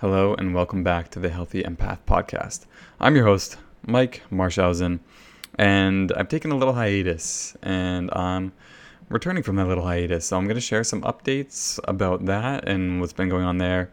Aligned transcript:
Hello, 0.00 0.34
and 0.34 0.54
welcome 0.54 0.82
back 0.82 1.10
to 1.10 1.20
the 1.20 1.28
Healthy 1.28 1.62
Empath 1.62 1.98
podcast. 2.06 2.64
I'm 2.98 3.14
your 3.14 3.26
host, 3.26 3.58
Mike 3.86 4.22
Marshausen, 4.30 5.00
and 5.56 6.10
I've 6.12 6.30
taken 6.30 6.50
a 6.50 6.56
little 6.56 6.72
hiatus, 6.72 7.54
and 7.62 8.10
I'm 8.14 8.52
returning 9.10 9.42
from 9.42 9.56
that 9.56 9.66
little 9.66 9.84
hiatus. 9.84 10.24
So 10.24 10.38
I'm 10.38 10.44
going 10.44 10.54
to 10.54 10.60
share 10.62 10.84
some 10.84 11.02
updates 11.02 11.78
about 11.84 12.24
that 12.24 12.66
and 12.66 12.98
what's 12.98 13.12
been 13.12 13.28
going 13.28 13.44
on 13.44 13.58
there, 13.58 13.90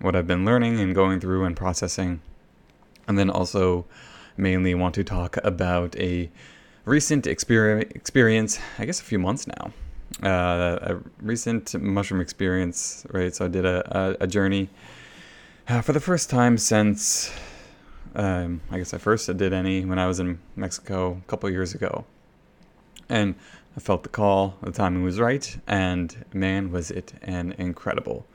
what 0.00 0.16
I've 0.16 0.26
been 0.26 0.46
learning 0.46 0.80
and 0.80 0.94
going 0.94 1.20
through 1.20 1.44
and 1.44 1.54
processing, 1.54 2.22
and 3.06 3.18
then 3.18 3.28
also 3.28 3.84
mainly 4.38 4.74
want 4.74 4.94
to 4.94 5.04
talk 5.04 5.36
about 5.44 5.94
a 5.96 6.30
recent 6.86 7.26
experience, 7.26 8.58
I 8.78 8.86
guess 8.86 8.98
a 8.98 9.04
few 9.04 9.18
months 9.18 9.46
now. 9.46 9.72
Uh, 10.22 10.78
a 10.94 11.00
recent 11.20 11.78
mushroom 11.78 12.22
experience, 12.22 13.06
right? 13.10 13.34
So 13.34 13.44
I 13.44 13.48
did 13.48 13.66
a, 13.66 13.98
a, 14.20 14.24
a 14.24 14.26
journey 14.26 14.70
uh, 15.70 15.80
for 15.80 15.92
the 15.92 16.00
first 16.00 16.28
time 16.28 16.58
since, 16.58 17.32
um, 18.16 18.60
I 18.72 18.78
guess 18.78 18.92
I 18.92 18.98
first 18.98 19.34
did 19.36 19.52
any 19.52 19.84
when 19.84 20.00
I 20.00 20.06
was 20.08 20.18
in 20.18 20.40
Mexico 20.56 21.22
a 21.24 21.30
couple 21.30 21.48
years 21.48 21.74
ago. 21.74 22.04
And 23.08 23.36
I 23.76 23.80
felt 23.80 24.02
the 24.02 24.08
call, 24.08 24.56
the 24.62 24.72
timing 24.72 25.04
was 25.04 25.20
right, 25.20 25.56
and 25.68 26.24
man, 26.32 26.72
was 26.72 26.90
it 26.90 27.12
an 27.22 27.52
incredible, 27.52 28.26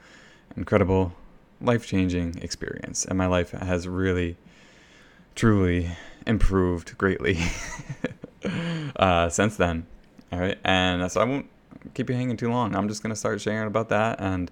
incredible, 0.56 1.14
life 1.59 1.86
changing 1.86 2.38
experience. 2.42 3.04
And 3.04 3.18
my 3.18 3.28
life 3.28 3.52
has 3.52 3.86
really, 3.86 4.38
truly 5.36 5.92
improved 6.26 6.98
greatly 6.98 7.38
uh, 8.95 9.28
since 9.28 9.58
then. 9.58 9.86
All 10.31 10.40
right. 10.40 10.58
And 10.64 11.12
so 11.12 11.20
I 11.20 11.26
won't 11.26 11.50
keep 11.94 12.09
you 12.09 12.16
hanging 12.16 12.38
too 12.38 12.50
long. 12.50 12.76
I'm 12.76 12.88
just 12.88 13.04
going 13.04 13.12
to 13.12 13.16
start 13.16 13.42
sharing 13.42 13.67
about 13.67 13.90
that 13.90 14.22
and 14.22 14.50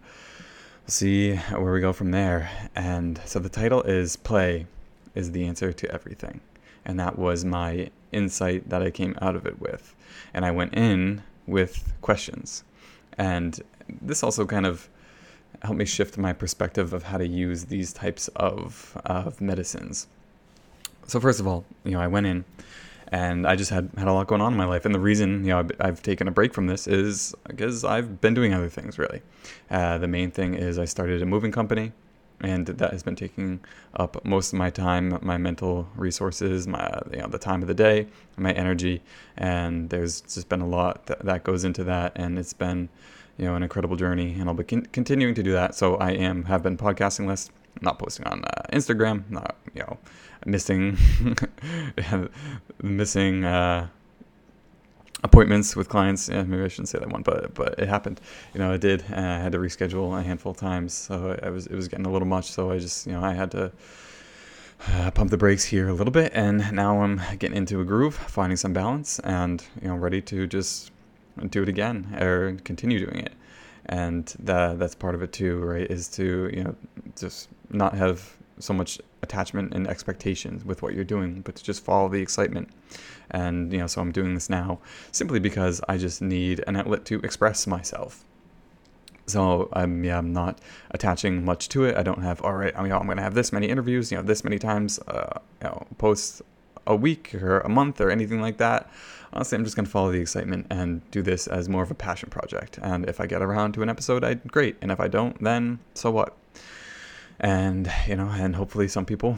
see 0.87 1.35
where 1.35 1.73
we 1.73 1.79
go 1.79 1.93
from 1.93 2.11
there. 2.11 2.49
And 2.75 3.19
so 3.25 3.39
the 3.39 3.49
title 3.49 3.81
is 3.83 4.15
Play 4.15 4.67
is 5.15 5.31
the 5.31 5.45
Answer 5.45 5.71
to 5.73 5.91
Everything. 5.91 6.41
And 6.85 6.99
that 6.99 7.17
was 7.17 7.45
my 7.45 7.89
insight 8.11 8.69
that 8.69 8.81
I 8.81 8.91
came 8.91 9.17
out 9.21 9.35
of 9.35 9.45
it 9.45 9.59
with. 9.59 9.95
And 10.33 10.45
I 10.45 10.51
went 10.51 10.73
in 10.73 11.23
with 11.47 11.93
questions. 12.01 12.63
And 13.17 13.59
this 14.01 14.23
also 14.23 14.45
kind 14.45 14.65
of 14.65 14.89
helped 15.61 15.77
me 15.77 15.85
shift 15.85 16.17
my 16.17 16.33
perspective 16.33 16.93
of 16.93 17.03
how 17.03 17.17
to 17.17 17.27
use 17.27 17.65
these 17.65 17.93
types 17.93 18.27
of, 18.29 18.99
of 19.05 19.39
medicines. 19.39 20.07
So, 21.07 21.19
first 21.19 21.39
of 21.39 21.47
all, 21.47 21.65
you 21.83 21.91
know, 21.91 22.01
I 22.01 22.07
went 22.07 22.25
in 22.25 22.45
and 23.13 23.45
I 23.45 23.55
just 23.55 23.69
had 23.69 23.91
had 23.95 24.07
a 24.07 24.13
lot 24.13 24.25
going 24.25 24.41
on 24.41 24.53
in 24.53 24.57
my 24.57 24.65
life. 24.65 24.85
And 24.85 24.93
the 24.93 24.99
reason 24.99 25.43
you 25.43 25.51
know 25.51 25.59
I've, 25.59 25.71
I've 25.79 26.01
taken 26.01 26.27
a 26.27 26.31
break 26.31 26.51
from 26.53 26.65
this 26.65 26.87
is 26.87 27.35
because 27.47 27.85
I've 27.85 28.19
been 28.19 28.33
doing 28.33 28.53
other 28.53 28.69
things. 28.69 28.97
Really, 28.97 29.21
uh, 29.69 29.99
the 29.99 30.07
main 30.07 30.31
thing 30.31 30.55
is 30.55 30.79
I 30.79 30.85
started 30.85 31.21
a 31.21 31.25
moving 31.25 31.51
company, 31.51 31.91
and 32.41 32.65
that 32.65 32.91
has 32.91 33.03
been 33.03 33.15
taking 33.15 33.59
up 33.95 34.25
most 34.25 34.51
of 34.51 34.57
my 34.57 34.71
time, 34.71 35.19
my 35.21 35.37
mental 35.37 35.87
resources, 35.95 36.67
my 36.67 36.89
you 37.11 37.19
know 37.19 37.27
the 37.27 37.37
time 37.37 37.61
of 37.61 37.67
the 37.67 37.75
day, 37.75 38.07
my 38.35 38.51
energy, 38.53 39.03
and 39.37 39.91
there's 39.91 40.21
just 40.21 40.49
been 40.49 40.61
a 40.61 40.67
lot 40.67 41.05
that, 41.05 41.23
that 41.23 41.43
goes 41.43 41.63
into 41.63 41.83
that, 41.83 42.13
and 42.15 42.39
it's 42.39 42.53
been 42.53 42.89
you 43.37 43.45
know 43.45 43.53
an 43.53 43.61
incredible 43.61 43.95
journey, 43.95 44.33
and 44.39 44.49
I'll 44.49 44.55
be 44.55 44.63
con- 44.63 44.87
continuing 44.91 45.35
to 45.35 45.43
do 45.43 45.51
that. 45.51 45.75
So 45.75 45.97
I 45.97 46.11
am 46.13 46.45
have 46.45 46.63
been 46.63 46.77
podcasting 46.77 47.27
less, 47.27 47.51
not 47.83 47.99
posting 47.99 48.25
on 48.27 48.43
uh, 48.45 48.63
Instagram, 48.71 49.29
not 49.29 49.55
you 49.73 49.81
know 49.81 49.97
missing 50.45 50.97
missing 52.81 53.45
uh, 53.45 53.87
appointments 55.23 55.75
with 55.75 55.89
clients. 55.89 56.29
Yeah, 56.29 56.43
maybe 56.43 56.63
I 56.63 56.67
shouldn't 56.67 56.89
say 56.89 56.99
that 56.99 57.09
one, 57.09 57.23
but 57.23 57.53
but 57.53 57.79
it 57.79 57.87
happened. 57.87 58.21
You 58.53 58.59
know, 58.59 58.73
it 58.73 58.81
did. 58.81 59.03
I 59.11 59.39
had 59.39 59.51
to 59.53 59.57
reschedule 59.57 60.17
a 60.19 60.23
handful 60.23 60.51
of 60.51 60.57
times, 60.57 60.93
so 60.93 61.37
I 61.41 61.49
was 61.49 61.67
it 61.67 61.75
was 61.75 61.87
getting 61.87 62.05
a 62.05 62.11
little 62.11 62.27
much. 62.27 62.51
So 62.51 62.71
I 62.71 62.79
just 62.79 63.07
you 63.07 63.13
know 63.13 63.23
I 63.23 63.33
had 63.33 63.51
to. 63.51 63.71
Uh, 64.85 65.09
pump 65.11 65.31
the 65.31 65.37
brakes 65.37 65.63
here 65.63 65.87
a 65.87 65.93
little 65.93 66.11
bit, 66.11 66.29
and 66.35 66.73
now 66.73 67.01
I'm 67.01 67.21
getting 67.39 67.55
into 67.55 67.79
a 67.79 67.85
groove, 67.85 68.15
finding 68.15 68.57
some 68.57 68.73
balance, 68.73 69.17
and 69.19 69.63
you 69.81 69.87
know, 69.87 69.95
ready 69.95 70.19
to 70.23 70.45
just 70.45 70.91
do 71.49 71.63
it 71.63 71.69
again 71.69 72.13
or 72.19 72.57
continue 72.65 72.99
doing 72.99 73.19
it. 73.19 73.31
And 73.85 74.25
that 74.39 74.79
that's 74.79 74.95
part 74.95 75.15
of 75.15 75.21
it 75.21 75.31
too, 75.31 75.59
right? 75.59 75.89
Is 75.89 76.09
to 76.09 76.49
you 76.53 76.63
know 76.63 76.75
just 77.17 77.47
not 77.73 77.95
have 77.95 78.37
so 78.59 78.73
much 78.73 78.99
attachment 79.21 79.73
and 79.73 79.87
expectations 79.87 80.63
with 80.63 80.81
what 80.81 80.93
you're 80.93 81.03
doing, 81.03 81.41
but 81.41 81.55
to 81.55 81.63
just 81.63 81.83
follow 81.83 82.09
the 82.09 82.21
excitement. 82.21 82.69
And 83.31 83.71
you 83.71 83.79
know, 83.79 83.87
so 83.87 84.01
I'm 84.01 84.11
doing 84.11 84.33
this 84.33 84.49
now 84.49 84.79
simply 85.11 85.39
because 85.39 85.81
I 85.87 85.97
just 85.97 86.21
need 86.21 86.63
an 86.67 86.75
outlet 86.75 87.05
to 87.05 87.19
express 87.19 87.65
myself. 87.67 88.23
So 89.25 89.69
I'm 89.73 90.03
yeah, 90.03 90.17
I'm 90.17 90.33
not 90.33 90.59
attaching 90.91 91.45
much 91.45 91.69
to 91.69 91.85
it. 91.85 91.95
I 91.95 92.03
don't 92.03 92.21
have 92.21 92.41
all 92.41 92.53
right. 92.53 92.73
I 92.75 92.83
mean, 92.83 92.91
I'm 92.91 93.05
going 93.05 93.17
to 93.17 93.23
have 93.23 93.33
this 93.33 93.53
many 93.53 93.67
interviews, 93.67 94.11
you 94.11 94.17
know, 94.17 94.23
this 94.23 94.43
many 94.43 94.59
times, 94.59 94.99
uh, 95.07 95.39
you 95.61 95.69
know, 95.69 95.87
posts 95.97 96.41
a 96.85 96.95
week 96.95 97.33
or 97.35 97.59
a 97.61 97.69
month 97.69 98.01
or 98.01 98.09
anything 98.11 98.41
like 98.41 98.57
that. 98.57 98.89
Honestly, 99.31 99.57
I'm 99.57 99.63
just 99.63 99.75
going 99.75 99.85
to 99.85 99.91
follow 99.91 100.11
the 100.11 100.19
excitement 100.19 100.67
and 100.69 101.09
do 101.09 101.21
this 101.21 101.47
as 101.47 101.69
more 101.69 101.81
of 101.81 101.89
a 101.89 101.95
passion 101.95 102.29
project. 102.29 102.77
And 102.81 103.07
if 103.09 103.19
I 103.19 103.25
get 103.25 103.41
around 103.41 103.73
to 103.73 103.81
an 103.81 103.89
episode, 103.89 104.23
I 104.23 104.35
great. 104.35 104.75
And 104.81 104.91
if 104.91 104.99
I 104.99 105.07
don't, 105.07 105.41
then 105.41 105.79
so 105.93 106.11
what? 106.11 106.37
And 107.39 107.91
you 108.07 108.15
know, 108.15 108.29
and 108.29 108.55
hopefully 108.55 108.87
some 108.87 109.05
people 109.05 109.37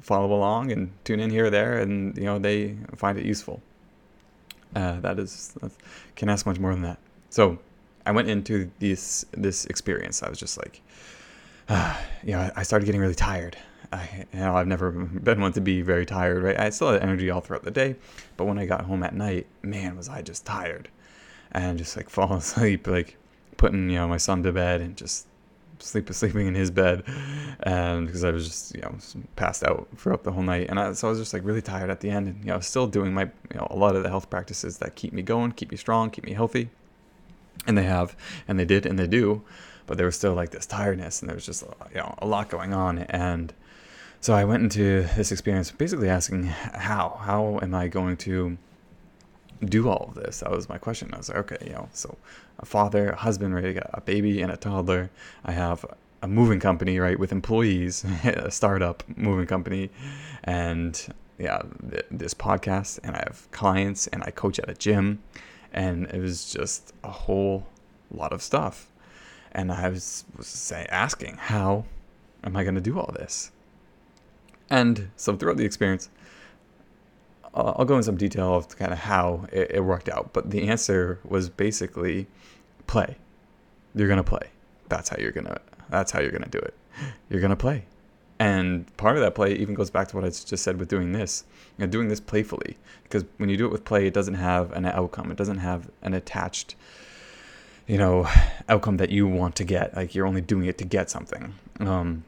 follow 0.00 0.32
along 0.32 0.72
and 0.72 0.90
tune 1.04 1.20
in 1.20 1.30
here 1.30 1.46
or 1.46 1.50
there, 1.50 1.78
and 1.78 2.16
you 2.16 2.24
know 2.24 2.38
they 2.38 2.76
find 2.96 3.18
it 3.18 3.24
useful. 3.24 3.62
Uh, 4.74 5.00
that 5.00 5.18
is 5.18 5.54
can 6.16 6.28
ask 6.28 6.46
much 6.46 6.58
more 6.58 6.72
than 6.72 6.82
that. 6.82 6.98
So 7.30 7.58
I 8.06 8.12
went 8.12 8.28
into 8.28 8.70
this 8.78 9.24
this 9.32 9.66
experience. 9.66 10.22
I 10.22 10.28
was 10.28 10.38
just 10.38 10.58
like, 10.58 10.80
uh, 11.68 11.96
you 12.24 12.32
know, 12.32 12.50
I 12.56 12.62
started 12.62 12.86
getting 12.86 13.00
really 13.00 13.14
tired. 13.14 13.56
I, 13.92 14.24
you 14.32 14.38
know, 14.38 14.54
I've 14.54 14.68
never 14.68 14.92
been 14.92 15.40
one 15.40 15.52
to 15.54 15.60
be 15.60 15.82
very 15.82 16.06
tired, 16.06 16.44
right? 16.44 16.58
I 16.58 16.70
still 16.70 16.92
had 16.92 17.02
energy 17.02 17.28
all 17.28 17.40
throughout 17.40 17.64
the 17.64 17.72
day, 17.72 17.96
but 18.36 18.44
when 18.44 18.56
I 18.56 18.64
got 18.64 18.82
home 18.82 19.02
at 19.02 19.14
night, 19.14 19.46
man, 19.62 19.96
was 19.96 20.08
I 20.08 20.22
just 20.22 20.46
tired, 20.46 20.88
and 21.50 21.76
just 21.76 21.96
like 21.96 22.08
falling 22.08 22.38
asleep, 22.38 22.86
like 22.86 23.16
putting 23.56 23.90
you 23.90 23.96
know 23.96 24.08
my 24.08 24.16
son 24.16 24.42
to 24.44 24.52
bed 24.52 24.80
and 24.80 24.96
just 24.96 25.26
sleep 25.82 26.12
sleeping 26.12 26.46
in 26.46 26.54
his 26.54 26.70
bed, 26.70 27.04
and 27.60 28.06
because 28.06 28.24
I 28.24 28.30
was 28.30 28.46
just 28.46 28.74
you 28.74 28.82
know 28.82 28.94
passed 29.36 29.64
out 29.64 29.88
throughout 29.96 30.24
the 30.24 30.32
whole 30.32 30.42
night, 30.42 30.68
and 30.68 30.78
I, 30.78 30.92
so 30.92 31.08
I 31.08 31.10
was 31.10 31.18
just 31.18 31.32
like 31.32 31.44
really 31.44 31.62
tired 31.62 31.90
at 31.90 32.00
the 32.00 32.10
end, 32.10 32.28
and 32.28 32.38
you 32.40 32.50
know 32.50 32.60
still 32.60 32.86
doing 32.86 33.12
my 33.12 33.24
you 33.24 33.56
know 33.56 33.66
a 33.70 33.76
lot 33.76 33.96
of 33.96 34.02
the 34.02 34.08
health 34.08 34.30
practices 34.30 34.78
that 34.78 34.94
keep 34.94 35.12
me 35.12 35.22
going, 35.22 35.52
keep 35.52 35.70
me 35.70 35.76
strong, 35.76 36.10
keep 36.10 36.24
me 36.24 36.32
healthy, 36.32 36.70
and 37.66 37.76
they 37.76 37.84
have, 37.84 38.16
and 38.48 38.58
they 38.58 38.64
did, 38.64 38.86
and 38.86 38.98
they 38.98 39.06
do, 39.06 39.42
but 39.86 39.96
there 39.96 40.06
was 40.06 40.16
still 40.16 40.34
like 40.34 40.50
this 40.50 40.66
tiredness, 40.66 41.20
and 41.20 41.28
there 41.28 41.36
was 41.36 41.46
just 41.46 41.64
you 41.90 42.00
know 42.00 42.14
a 42.18 42.26
lot 42.26 42.48
going 42.48 42.72
on, 42.72 42.98
and 42.98 43.52
so 44.20 44.34
I 44.34 44.44
went 44.44 44.62
into 44.62 45.08
this 45.16 45.32
experience 45.32 45.70
basically 45.70 46.10
asking 46.10 46.44
how? 46.44 47.18
How 47.22 47.58
am 47.62 47.74
I 47.74 47.88
going 47.88 48.18
to 48.18 48.58
do 49.64 49.88
all 49.88 50.06
of 50.08 50.14
this? 50.14 50.40
That 50.40 50.50
was 50.50 50.68
my 50.68 50.78
question. 50.78 51.10
I 51.12 51.18
was 51.18 51.28
like, 51.28 51.38
okay, 51.52 51.66
you 51.66 51.72
know, 51.72 51.88
so 51.92 52.16
a 52.58 52.66
father, 52.66 53.10
a 53.10 53.16
husband, 53.16 53.54
right? 53.54 53.78
a 53.92 54.00
baby 54.00 54.42
and 54.42 54.50
a 54.50 54.56
toddler. 54.56 55.10
I 55.44 55.52
have 55.52 55.84
a 56.22 56.28
moving 56.28 56.60
company, 56.60 56.98
right, 56.98 57.18
with 57.18 57.32
employees, 57.32 58.04
a 58.24 58.50
startup 58.50 59.02
moving 59.16 59.46
company, 59.46 59.90
and 60.44 61.14
yeah, 61.38 61.62
th- 61.90 62.04
this 62.10 62.34
podcast, 62.34 63.00
and 63.02 63.16
I 63.16 63.24
have 63.26 63.48
clients, 63.50 64.06
and 64.08 64.22
I 64.24 64.30
coach 64.30 64.58
at 64.58 64.68
a 64.68 64.74
gym, 64.74 65.22
and 65.72 66.06
it 66.06 66.20
was 66.20 66.52
just 66.52 66.92
a 67.02 67.10
whole 67.10 67.66
lot 68.10 68.32
of 68.32 68.42
stuff. 68.42 68.90
And 69.52 69.72
I 69.72 69.88
was, 69.88 70.24
was 70.36 70.46
say, 70.46 70.86
asking, 70.90 71.36
how 71.36 71.84
am 72.44 72.56
I 72.56 72.62
going 72.62 72.76
to 72.76 72.80
do 72.80 72.98
all 72.98 73.12
this? 73.12 73.50
And 74.68 75.10
so 75.16 75.34
throughout 75.34 75.56
the 75.56 75.64
experience, 75.64 76.08
I'll 77.54 77.84
go 77.84 77.96
in 77.96 78.02
some 78.02 78.16
detail 78.16 78.54
of 78.54 78.68
kind 78.76 78.92
of 78.92 78.98
how 78.98 79.46
it, 79.52 79.72
it 79.74 79.80
worked 79.80 80.08
out, 80.08 80.32
but 80.32 80.50
the 80.50 80.68
answer 80.68 81.18
was 81.24 81.48
basically 81.48 82.26
play. 82.86 83.16
You're 83.94 84.08
gonna 84.08 84.22
play. 84.22 84.50
That's 84.88 85.08
how 85.08 85.16
you're 85.18 85.32
gonna. 85.32 85.60
That's 85.88 86.12
how 86.12 86.20
you're 86.20 86.30
gonna 86.30 86.48
do 86.48 86.58
it. 86.58 86.74
You're 87.28 87.40
gonna 87.40 87.56
play, 87.56 87.86
and 88.38 88.94
part 88.96 89.16
of 89.16 89.22
that 89.22 89.34
play 89.34 89.54
even 89.54 89.74
goes 89.74 89.90
back 89.90 90.08
to 90.08 90.16
what 90.16 90.24
I 90.24 90.28
just 90.28 90.58
said 90.58 90.78
with 90.78 90.88
doing 90.88 91.12
this. 91.12 91.44
You 91.76 91.86
know, 91.86 91.90
doing 91.90 92.08
this 92.08 92.20
playfully, 92.20 92.76
because 93.02 93.24
when 93.38 93.48
you 93.48 93.56
do 93.56 93.66
it 93.66 93.72
with 93.72 93.84
play, 93.84 94.06
it 94.06 94.14
doesn't 94.14 94.34
have 94.34 94.70
an 94.72 94.84
outcome. 94.84 95.30
It 95.32 95.36
doesn't 95.36 95.58
have 95.58 95.90
an 96.02 96.14
attached, 96.14 96.76
you 97.88 97.98
know, 97.98 98.28
outcome 98.68 98.98
that 98.98 99.10
you 99.10 99.26
want 99.26 99.56
to 99.56 99.64
get. 99.64 99.96
Like 99.96 100.14
you're 100.14 100.26
only 100.26 100.40
doing 100.40 100.66
it 100.66 100.78
to 100.78 100.84
get 100.84 101.10
something. 101.10 101.54
Um, 101.80 102.22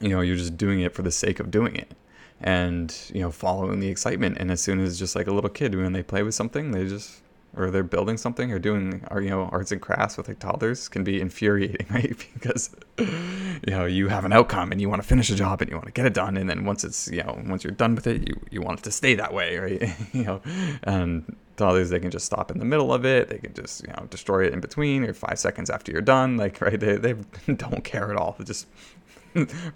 you 0.00 0.08
know, 0.08 0.20
you're 0.20 0.36
just 0.36 0.56
doing 0.56 0.80
it 0.80 0.94
for 0.94 1.02
the 1.02 1.12
sake 1.12 1.38
of 1.38 1.52
doing 1.52 1.76
it 1.76 1.92
and 2.42 2.94
you 3.14 3.20
know 3.20 3.30
following 3.30 3.80
the 3.80 3.88
excitement. 3.88 4.36
And 4.38 4.50
as 4.50 4.60
soon 4.60 4.80
as 4.80 4.98
just 4.98 5.16
like 5.16 5.26
a 5.26 5.32
little 5.32 5.50
kid 5.50 5.74
when 5.74 5.92
they 5.92 6.02
play 6.02 6.22
with 6.22 6.34
something 6.34 6.72
they 6.72 6.86
just 6.86 7.21
or 7.54 7.70
they're 7.70 7.82
building 7.82 8.16
something 8.16 8.50
or 8.50 8.58
doing 8.58 9.04
uh, 9.10 9.18
you 9.18 9.28
know 9.28 9.48
arts 9.52 9.72
and 9.72 9.80
crafts 9.80 10.16
with 10.16 10.28
like 10.28 10.38
toddlers 10.38 10.88
can 10.88 11.04
be 11.04 11.20
infuriating 11.20 11.86
right 11.90 12.26
because 12.34 12.74
you 12.98 13.72
know 13.72 13.84
you 13.84 14.08
have 14.08 14.24
an 14.24 14.32
outcome 14.32 14.72
and 14.72 14.80
you 14.80 14.88
want 14.88 15.02
to 15.02 15.06
finish 15.06 15.30
a 15.30 15.34
job 15.34 15.60
and 15.60 15.70
you 15.70 15.76
want 15.76 15.86
to 15.86 15.92
get 15.92 16.06
it 16.06 16.14
done 16.14 16.36
and 16.36 16.48
then 16.48 16.64
once 16.64 16.84
it's 16.84 17.08
you 17.08 17.22
know 17.22 17.40
once 17.46 17.64
you're 17.64 17.72
done 17.72 17.94
with 17.94 18.06
it 18.06 18.26
you 18.28 18.34
you 18.50 18.60
want 18.60 18.78
it 18.78 18.82
to 18.82 18.90
stay 18.90 19.14
that 19.14 19.32
way 19.32 19.58
right 19.58 19.94
you 20.12 20.24
know 20.24 20.40
and 20.84 21.36
toddlers 21.56 21.90
they 21.90 22.00
can 22.00 22.10
just 22.10 22.26
stop 22.26 22.50
in 22.50 22.58
the 22.58 22.64
middle 22.64 22.92
of 22.92 23.04
it. 23.04 23.28
They 23.28 23.38
can 23.38 23.54
just, 23.54 23.82
you 23.82 23.92
know, 23.92 24.06
destroy 24.10 24.46
it 24.46 24.52
in 24.52 24.60
between 24.60 25.04
or 25.04 25.12
five 25.12 25.38
seconds 25.38 25.70
after 25.70 25.92
you're 25.92 26.00
done. 26.00 26.36
Like, 26.36 26.60
right? 26.60 26.78
They, 26.78 26.96
they 26.96 27.12
don't 27.54 27.84
care 27.84 28.10
at 28.10 28.16
all. 28.16 28.36
They 28.38 28.44
just 28.44 28.66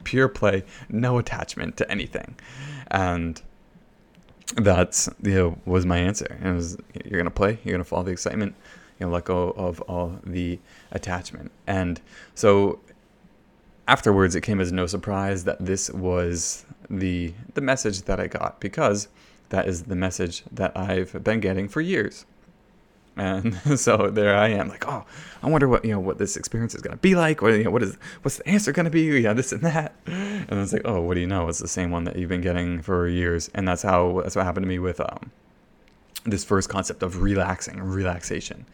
pure 0.04 0.28
play, 0.28 0.64
no 0.88 1.18
attachment 1.18 1.76
to 1.78 1.90
anything. 1.90 2.36
And 2.90 3.40
that's, 4.54 5.08
you 5.22 5.34
know, 5.34 5.58
was 5.64 5.84
my 5.84 5.98
answer. 5.98 6.38
And 6.40 6.48
it 6.50 6.54
was, 6.54 6.76
you're 7.04 7.22
to 7.22 7.30
play, 7.30 7.58
you're 7.64 7.78
to 7.78 7.84
follow 7.84 8.04
the 8.04 8.12
excitement, 8.12 8.54
you 8.98 9.06
know, 9.06 9.12
let 9.12 9.24
go 9.24 9.50
of 9.50 9.80
all 9.82 10.20
the 10.24 10.58
attachment. 10.92 11.50
And 11.66 12.00
so 12.34 12.80
afterwards, 13.88 14.34
it 14.34 14.42
came 14.42 14.60
as 14.60 14.72
no 14.72 14.86
surprise 14.86 15.44
that 15.44 15.64
this 15.64 15.90
was 15.90 16.64
the 16.88 17.34
the 17.54 17.60
message 17.60 18.02
that 18.02 18.20
I 18.20 18.28
got 18.28 18.60
because 18.60 19.08
that 19.48 19.66
is 19.66 19.84
the 19.84 19.96
message 19.96 20.44
that 20.52 20.76
I've 20.76 21.24
been 21.24 21.40
getting 21.40 21.68
for 21.68 21.80
years. 21.80 22.26
And 23.16 23.54
so 23.80 24.10
there 24.10 24.36
I 24.36 24.48
am, 24.48 24.68
like, 24.68 24.86
oh, 24.86 25.04
I 25.42 25.48
wonder 25.48 25.68
what 25.68 25.84
you 25.84 25.92
know 25.92 26.00
what 26.00 26.18
this 26.18 26.36
experience 26.36 26.74
is 26.74 26.82
gonna 26.82 26.96
be 26.96 27.14
like. 27.14 27.42
What 27.42 27.54
you 27.54 27.64
know, 27.64 27.70
what 27.70 27.82
is 27.82 27.96
what's 28.22 28.38
the 28.38 28.48
answer 28.48 28.72
gonna 28.72 28.90
be? 28.90 29.20
Yeah, 29.20 29.32
this 29.32 29.52
and 29.52 29.62
that. 29.62 29.94
And 30.06 30.60
it's 30.60 30.72
like, 30.72 30.82
oh, 30.84 31.00
what 31.00 31.14
do 31.14 31.20
you 31.20 31.26
know? 31.26 31.48
It's 31.48 31.58
the 31.58 31.68
same 31.68 31.90
one 31.90 32.04
that 32.04 32.16
you've 32.16 32.28
been 32.28 32.40
getting 32.40 32.82
for 32.82 33.08
years. 33.08 33.50
And 33.54 33.66
that's 33.66 33.82
how 33.82 34.20
that's 34.22 34.36
what 34.36 34.44
happened 34.44 34.64
to 34.64 34.68
me 34.68 34.78
with 34.78 35.00
um, 35.00 35.30
this 36.24 36.44
first 36.44 36.68
concept 36.68 37.02
of 37.02 37.22
relaxing, 37.22 37.82
relaxation 37.82 38.66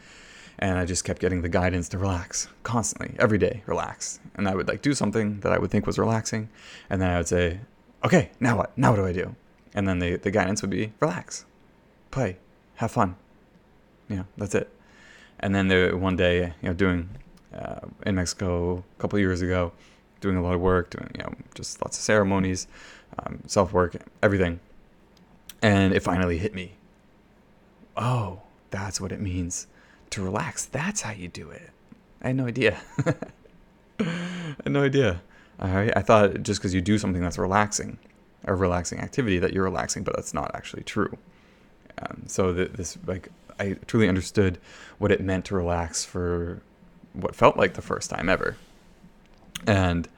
and 0.63 0.79
I 0.79 0.85
just 0.85 1.05
kept 1.05 1.21
getting 1.21 1.43
the 1.43 1.49
guidance 1.49 1.89
to 1.91 1.99
relax 1.99 2.49
constantly, 2.63 3.17
every 3.19 3.39
day, 3.39 3.63
relax. 3.67 4.21
And 4.37 4.49
I 4.49 4.55
would 4.55 4.69
like 4.69 4.81
do 4.81 4.95
something 4.95 5.41
that 5.41 5.53
I 5.53 5.59
would 5.59 5.71
think 5.71 5.87
was 5.87 5.99
relaxing, 5.99 6.49
and 6.89 7.03
then 7.03 7.11
I 7.11 7.17
would 7.17 7.29
say, 7.29 7.61
"Okay, 8.05 8.31
now 8.39 8.59
what? 8.59 8.77
Now 8.79 8.91
what 8.91 8.97
do 8.99 9.07
I 9.07 9.13
do?" 9.13 9.35
And 9.75 9.89
then 9.89 9.99
the 9.99 10.17
the 10.17 10.31
guidance 10.31 10.63
would 10.63 10.71
be, 10.71 10.93
"Relax, 11.01 11.45
play, 12.13 12.39
have 12.77 12.93
fun." 12.93 13.17
You 14.13 14.19
know, 14.19 14.27
that's 14.37 14.55
it. 14.55 14.71
And 15.41 15.55
then 15.55 15.69
there 15.69 15.97
one 15.97 16.17
day, 16.17 16.53
you 16.63 16.69
know, 16.69 16.75
doing 16.75 17.09
uh, 17.55 17.81
in 18.07 18.15
Mexico 18.15 18.85
a 18.99 19.01
couple 19.01 19.19
years 19.19 19.43
ago, 19.43 19.73
doing 20.21 20.37
a 20.37 20.43
lot 20.43 20.55
of 20.55 20.61
work, 20.61 20.91
doing 20.91 21.11
you 21.15 21.23
know 21.23 21.33
just 21.55 21.83
lots 21.83 21.99
of 21.99 22.05
ceremonies, 22.05 22.69
um, 23.19 23.41
self 23.47 23.73
work, 23.73 23.97
everything, 24.23 24.61
and 25.63 25.93
it 25.95 26.01
finally 26.01 26.39
hit 26.39 26.55
me. 26.55 26.73
Oh, 27.97 28.41
that's 28.71 29.01
what 29.01 29.13
it 29.13 29.21
means 29.21 29.67
to 30.11 30.23
relax. 30.23 30.67
That's 30.67 31.03
how 31.03 31.13
you 31.13 31.29
do 31.29 31.51
it. 31.51 31.71
I 32.23 32.29
had 32.29 32.37
no 32.37 32.47
idea. 32.47 32.79
I 33.99 34.05
had 34.65 34.73
no 34.73 34.83
idea. 34.83 35.23
Right. 35.59 35.93
I 35.97 36.01
thought 36.01 36.43
just 36.43 36.61
because 36.61 36.75
you 36.75 36.81
do 36.81 36.99
something 36.99 37.23
that's 37.23 37.39
relaxing, 37.39 37.99
a 38.45 38.55
relaxing 38.55 39.01
activity, 39.01 39.39
that 39.39 39.53
you're 39.53 39.65
relaxing, 39.65 40.03
but 40.03 40.17
that's 40.17 40.35
not 40.35 40.51
actually 40.55 40.83
true. 40.83 41.17
Um, 41.99 42.25
so 42.27 42.53
th- 42.53 42.73
this, 42.73 42.99
like, 43.07 43.29
I 43.59 43.77
truly 43.87 44.09
understood 44.09 44.59
what 44.99 45.13
it 45.13 45.21
meant 45.21 45.45
to 45.47 45.55
relax 45.55 46.05
for 46.05 46.63
what 47.13 47.35
felt 47.35 47.57
like 47.57 47.75
the 47.75 47.83
first 47.83 48.11
time 48.11 48.29
ever. 48.29 48.57
And 49.67 50.09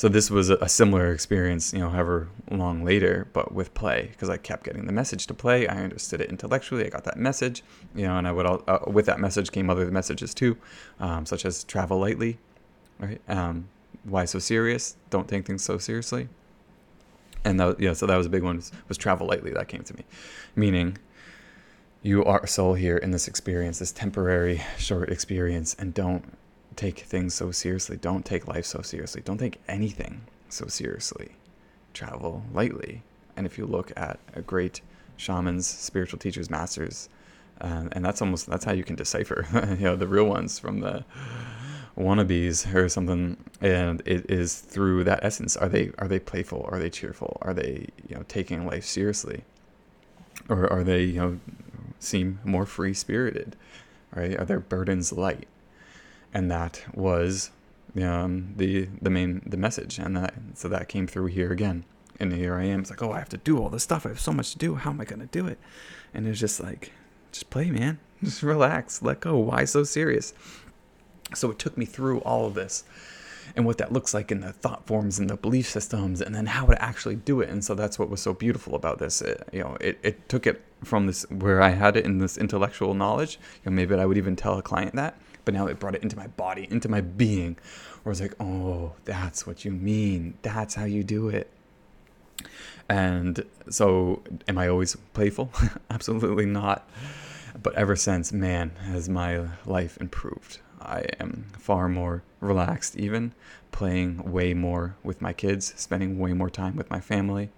so 0.00 0.08
this 0.08 0.30
was 0.30 0.48
a, 0.48 0.66
similar 0.66 1.12
experience, 1.12 1.74
you 1.74 1.78
know, 1.78 1.90
however 1.90 2.28
long 2.50 2.82
later, 2.82 3.28
but 3.34 3.52
with 3.52 3.74
play, 3.74 4.08
because 4.10 4.30
I 4.30 4.38
kept 4.38 4.64
getting 4.64 4.86
the 4.86 4.94
message 4.94 5.26
to 5.26 5.34
play. 5.34 5.68
I 5.68 5.76
understood 5.76 6.22
it 6.22 6.30
intellectually. 6.30 6.86
I 6.86 6.88
got 6.88 7.04
that 7.04 7.18
message, 7.18 7.62
you 7.94 8.06
know, 8.06 8.16
and 8.16 8.26
I 8.26 8.32
would 8.32 8.46
uh, 8.46 8.78
with 8.86 9.04
that 9.06 9.20
message 9.20 9.52
came 9.52 9.68
other 9.68 9.90
messages 9.90 10.32
too, 10.32 10.56
um, 11.00 11.26
such 11.26 11.44
as 11.44 11.64
travel 11.64 11.98
lightly, 11.98 12.38
right? 12.98 13.20
Um, 13.28 13.68
why 14.04 14.24
so 14.24 14.38
serious? 14.38 14.96
Don't 15.10 15.28
take 15.28 15.46
things 15.46 15.62
so 15.62 15.76
seriously. 15.76 16.28
And 17.44 17.60
that, 17.60 17.78
yeah, 17.78 17.92
so 17.92 18.06
that 18.06 18.16
was 18.16 18.26
a 18.26 18.30
big 18.30 18.42
one. 18.42 18.56
Was, 18.56 18.72
was 18.88 18.96
travel 18.96 19.26
lightly. 19.26 19.50
That 19.50 19.68
came 19.68 19.82
to 19.82 19.94
me, 19.94 20.04
meaning 20.56 20.96
you 22.02 22.24
are 22.24 22.40
a 22.40 22.48
soul 22.48 22.74
here 22.74 22.96
in 22.96 23.10
this 23.10 23.28
experience, 23.28 23.78
this 23.78 23.92
temporary 23.92 24.62
short 24.78 25.10
experience, 25.10 25.76
and 25.78 25.92
don't 25.92 26.24
take 26.76 27.00
things 27.00 27.34
so 27.34 27.50
seriously. 27.50 27.96
Don't 27.96 28.24
take 28.24 28.48
life 28.48 28.64
so 28.64 28.80
seriously. 28.80 29.20
Don't 29.22 29.38
take 29.38 29.60
anything 29.68 30.22
so 30.48 30.66
seriously. 30.66 31.32
Travel 31.92 32.44
lightly. 32.54 33.02
And 33.36 33.44
if 33.44 33.58
you 33.58 33.66
look 33.66 33.92
at 33.96 34.18
a 34.34 34.40
great 34.40 34.80
shamans, 35.16 35.66
spiritual 35.66 36.18
teachers, 36.18 36.48
masters, 36.48 37.08
uh, 37.60 37.84
and 37.92 38.02
that's 38.02 38.22
almost 38.22 38.46
that's 38.46 38.64
how 38.64 38.72
you 38.72 38.84
can 38.84 38.96
decipher, 38.96 39.46
you 39.78 39.84
know, 39.84 39.96
the 39.96 40.06
real 40.06 40.24
ones 40.24 40.58
from 40.58 40.80
the 40.80 41.04
wannabes 41.98 42.72
or 42.74 42.88
something. 42.88 43.36
And 43.60 44.00
it 44.06 44.30
is 44.30 44.58
through 44.58 45.04
that 45.04 45.20
essence. 45.22 45.56
Are 45.56 45.68
they 45.68 45.90
are 45.98 46.08
they 46.08 46.18
playful? 46.18 46.66
Are 46.72 46.78
they 46.78 46.88
cheerful? 46.88 47.36
Are 47.42 47.52
they 47.52 47.88
you 48.08 48.16
know 48.16 48.24
taking 48.28 48.66
life 48.66 48.86
seriously? 48.86 49.44
Or 50.48 50.72
are 50.72 50.82
they 50.82 51.02
you 51.04 51.20
know 51.20 51.40
seem 52.00 52.40
more 52.42 52.66
free 52.66 52.94
spirited? 52.94 53.54
Right? 54.12 54.36
Are 54.36 54.44
their 54.44 54.58
burdens 54.58 55.12
light? 55.12 55.46
and 56.32 56.50
that 56.50 56.82
was 56.94 57.50
um, 58.00 58.54
the 58.56 58.88
the 59.00 59.10
main 59.10 59.42
the 59.44 59.56
message, 59.56 59.98
and 59.98 60.16
that 60.16 60.34
so 60.54 60.68
that 60.68 60.88
came 60.88 61.06
through 61.06 61.26
here 61.26 61.52
again. 61.52 61.84
And 62.18 62.34
here 62.34 62.54
I 62.54 62.64
am. 62.64 62.80
It's 62.80 62.90
like, 62.90 63.02
oh, 63.02 63.12
I 63.12 63.18
have 63.18 63.30
to 63.30 63.38
do 63.38 63.58
all 63.58 63.70
this 63.70 63.82
stuff. 63.82 64.04
I 64.04 64.10
have 64.10 64.20
so 64.20 64.32
much 64.32 64.52
to 64.52 64.58
do. 64.58 64.74
How 64.74 64.90
am 64.90 65.00
I 65.00 65.04
gonna 65.06 65.26
do 65.26 65.46
it? 65.46 65.58
And 66.12 66.26
it's 66.26 66.38
just 66.38 66.60
like, 66.60 66.92
just 67.32 67.48
play, 67.50 67.70
man. 67.70 67.98
Just 68.22 68.42
relax. 68.42 69.00
Let 69.00 69.20
go. 69.20 69.38
Why 69.38 69.64
so 69.64 69.82
serious? 69.82 70.34
So 71.32 71.50
it 71.50 71.58
took 71.58 71.78
me 71.78 71.86
through 71.86 72.18
all 72.20 72.44
of 72.44 72.52
this 72.52 72.84
and 73.56 73.66
what 73.66 73.78
that 73.78 73.92
looks 73.92 74.14
like 74.14 74.30
in 74.30 74.40
the 74.40 74.52
thought 74.52 74.86
forms 74.86 75.18
and 75.18 75.28
the 75.28 75.36
belief 75.36 75.68
systems 75.68 76.20
and 76.20 76.34
then 76.34 76.46
how 76.46 76.66
to 76.66 76.82
actually 76.82 77.16
do 77.16 77.40
it 77.40 77.48
and 77.48 77.64
so 77.64 77.74
that's 77.74 77.98
what 77.98 78.08
was 78.08 78.20
so 78.20 78.32
beautiful 78.32 78.74
about 78.74 78.98
this 78.98 79.20
it, 79.22 79.48
you 79.52 79.60
know 79.60 79.76
it, 79.80 79.98
it 80.02 80.28
took 80.28 80.46
it 80.46 80.62
from 80.84 81.06
this 81.06 81.28
where 81.30 81.60
i 81.60 81.70
had 81.70 81.96
it 81.96 82.04
in 82.04 82.18
this 82.18 82.38
intellectual 82.38 82.94
knowledge 82.94 83.38
you 83.64 83.70
know 83.70 83.74
maybe 83.74 83.94
i 83.94 84.06
would 84.06 84.16
even 84.16 84.36
tell 84.36 84.58
a 84.58 84.62
client 84.62 84.94
that 84.94 85.14
but 85.44 85.54
now 85.54 85.66
it 85.66 85.78
brought 85.78 85.94
it 85.94 86.02
into 86.02 86.16
my 86.16 86.26
body, 86.26 86.66
into 86.70 86.88
my 86.88 87.00
being, 87.00 87.56
where 88.02 88.10
I 88.10 88.12
was 88.12 88.20
like, 88.20 88.34
oh, 88.40 88.92
that's 89.04 89.46
what 89.46 89.64
you 89.64 89.72
mean. 89.72 90.34
That's 90.42 90.74
how 90.74 90.84
you 90.84 91.02
do 91.02 91.28
it. 91.28 91.50
And 92.88 93.44
so, 93.68 94.22
am 94.48 94.58
I 94.58 94.68
always 94.68 94.96
playful? 95.12 95.52
Absolutely 95.90 96.46
not. 96.46 96.88
But 97.60 97.74
ever 97.74 97.96
since, 97.96 98.32
man, 98.32 98.70
has 98.84 99.08
my 99.08 99.48
life 99.66 99.98
improved. 100.00 100.60
I 100.80 101.04
am 101.18 101.46
far 101.58 101.88
more 101.88 102.22
relaxed, 102.40 102.96
even 102.96 103.32
playing 103.72 104.30
way 104.30 104.54
more 104.54 104.96
with 105.02 105.20
my 105.20 105.32
kids, 105.32 105.74
spending 105.76 106.18
way 106.18 106.32
more 106.32 106.50
time 106.50 106.76
with 106.76 106.90
my 106.90 107.00
family, 107.00 107.50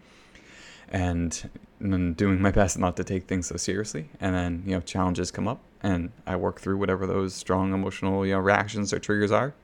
and, 0.89 1.49
and 1.81 2.17
doing 2.17 2.41
my 2.41 2.51
best 2.51 2.79
not 2.79 2.97
to 2.97 3.05
take 3.05 3.27
things 3.27 3.47
so 3.47 3.57
seriously. 3.57 4.11
And 4.21 4.35
then, 4.35 4.63
you 4.67 4.73
know, 4.73 4.81
challenges 4.81 5.31
come 5.31 5.49
up, 5.49 5.61
and 5.83 6.11
I 6.27 6.37
work 6.37 6.61
through 6.61 6.79
whatever 6.79 7.07
those 7.07 7.35
strong 7.35 7.73
emotional 7.73 8.25
you 8.27 8.33
know 8.33 8.39
reactions 8.39 8.93
or 8.93 8.99
triggers 8.99 9.33
are 9.33 9.55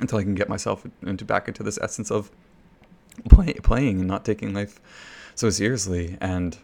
until 0.00 0.18
I 0.18 0.22
can 0.22 0.34
get 0.34 0.48
myself 0.48 0.86
into 1.02 1.24
back 1.24 1.48
into 1.48 1.62
this 1.62 1.78
essence 1.80 2.10
of 2.10 2.30
play, 3.28 3.54
playing 3.54 4.00
and 4.00 4.08
not 4.08 4.24
taking 4.24 4.52
life 4.52 4.80
so 5.34 5.50
seriously 5.50 6.16
and 6.20 6.58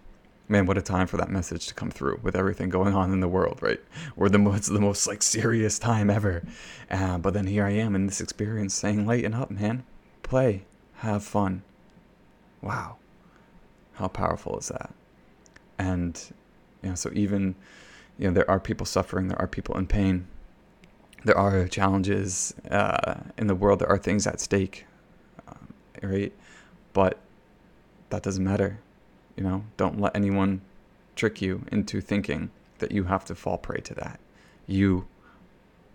man 0.51 0.67
what 0.67 0.77
a 0.77 0.83
time 0.83 1.07
for 1.07 1.17
that 1.17 1.31
message 1.31 1.67
to 1.67 1.75
come 1.75 1.91
through 1.91 2.21
with 2.23 2.37
everything 2.37 2.69
going 2.69 2.95
on 2.95 3.13
in 3.13 3.21
the 3.21 3.29
world 3.29 3.59
right? 3.63 3.81
Or 4.17 4.29
the 4.29 4.39
most 4.39 4.73
the 4.73 4.81
most 4.81 5.07
like 5.07 5.23
serious 5.23 5.79
time 5.79 6.11
ever. 6.11 6.43
Uh, 6.91 7.19
but 7.19 7.35
then 7.35 7.47
here 7.47 7.65
I 7.65 7.71
am 7.71 7.95
in 7.95 8.07
this 8.07 8.21
experience 8.21 8.75
saying 8.75 9.07
lighten 9.07 9.35
up 9.35 9.51
man. 9.51 9.85
Play. 10.23 10.65
Have 10.97 11.25
fun. 11.25 11.63
Wow. 12.61 12.97
How 13.95 14.09
powerful 14.09 14.59
is 14.59 14.69
that? 14.69 14.93
And 15.79 16.21
you 16.83 16.91
know 16.91 16.95
so 16.95 17.11
even 17.15 17.55
you 18.21 18.27
know, 18.27 18.35
there 18.35 18.51
are 18.51 18.61
people 18.61 18.85
suffering, 18.85 19.29
there 19.29 19.41
are 19.41 19.47
people 19.47 19.79
in 19.79 19.87
pain, 19.87 20.27
there 21.25 21.39
are 21.39 21.67
challenges 21.67 22.55
uh, 22.71 23.15
in 23.39 23.47
the 23.47 23.55
world, 23.55 23.79
there 23.79 23.89
are 23.89 23.97
things 23.97 24.27
at 24.27 24.41
stake, 24.41 24.85
um, 25.49 25.73
right? 26.03 26.33
But 26.93 27.19
that 28.11 28.23
doesn't 28.23 28.45
matter. 28.45 28.79
You 29.41 29.47
know, 29.47 29.65
don't 29.79 29.99
let 29.99 30.15
anyone 30.15 30.61
trick 31.17 31.41
you 31.41 31.65
into 31.73 32.03
thinking 32.03 32.51
that 32.79 32.93
you 32.93 33.05
have 33.05 33.25
to 33.25 33.35
fall 33.35 33.57
prey 33.57 33.81
to 33.81 33.95
that. 33.95 34.21
You 34.67 35.07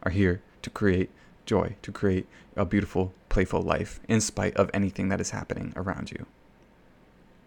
are 0.01 0.09
here 0.09 0.41
to 0.63 0.71
create 0.71 1.11
joy, 1.45 1.75
to 1.83 1.91
create 1.91 2.25
a 2.55 2.65
beautiful, 2.65 3.13
playful 3.29 3.61
life 3.61 3.99
in 4.07 4.19
spite 4.19 4.55
of 4.55 4.71
anything 4.73 5.09
that 5.09 5.21
is 5.21 5.29
happening 5.29 5.73
around 5.75 6.09
you. 6.09 6.25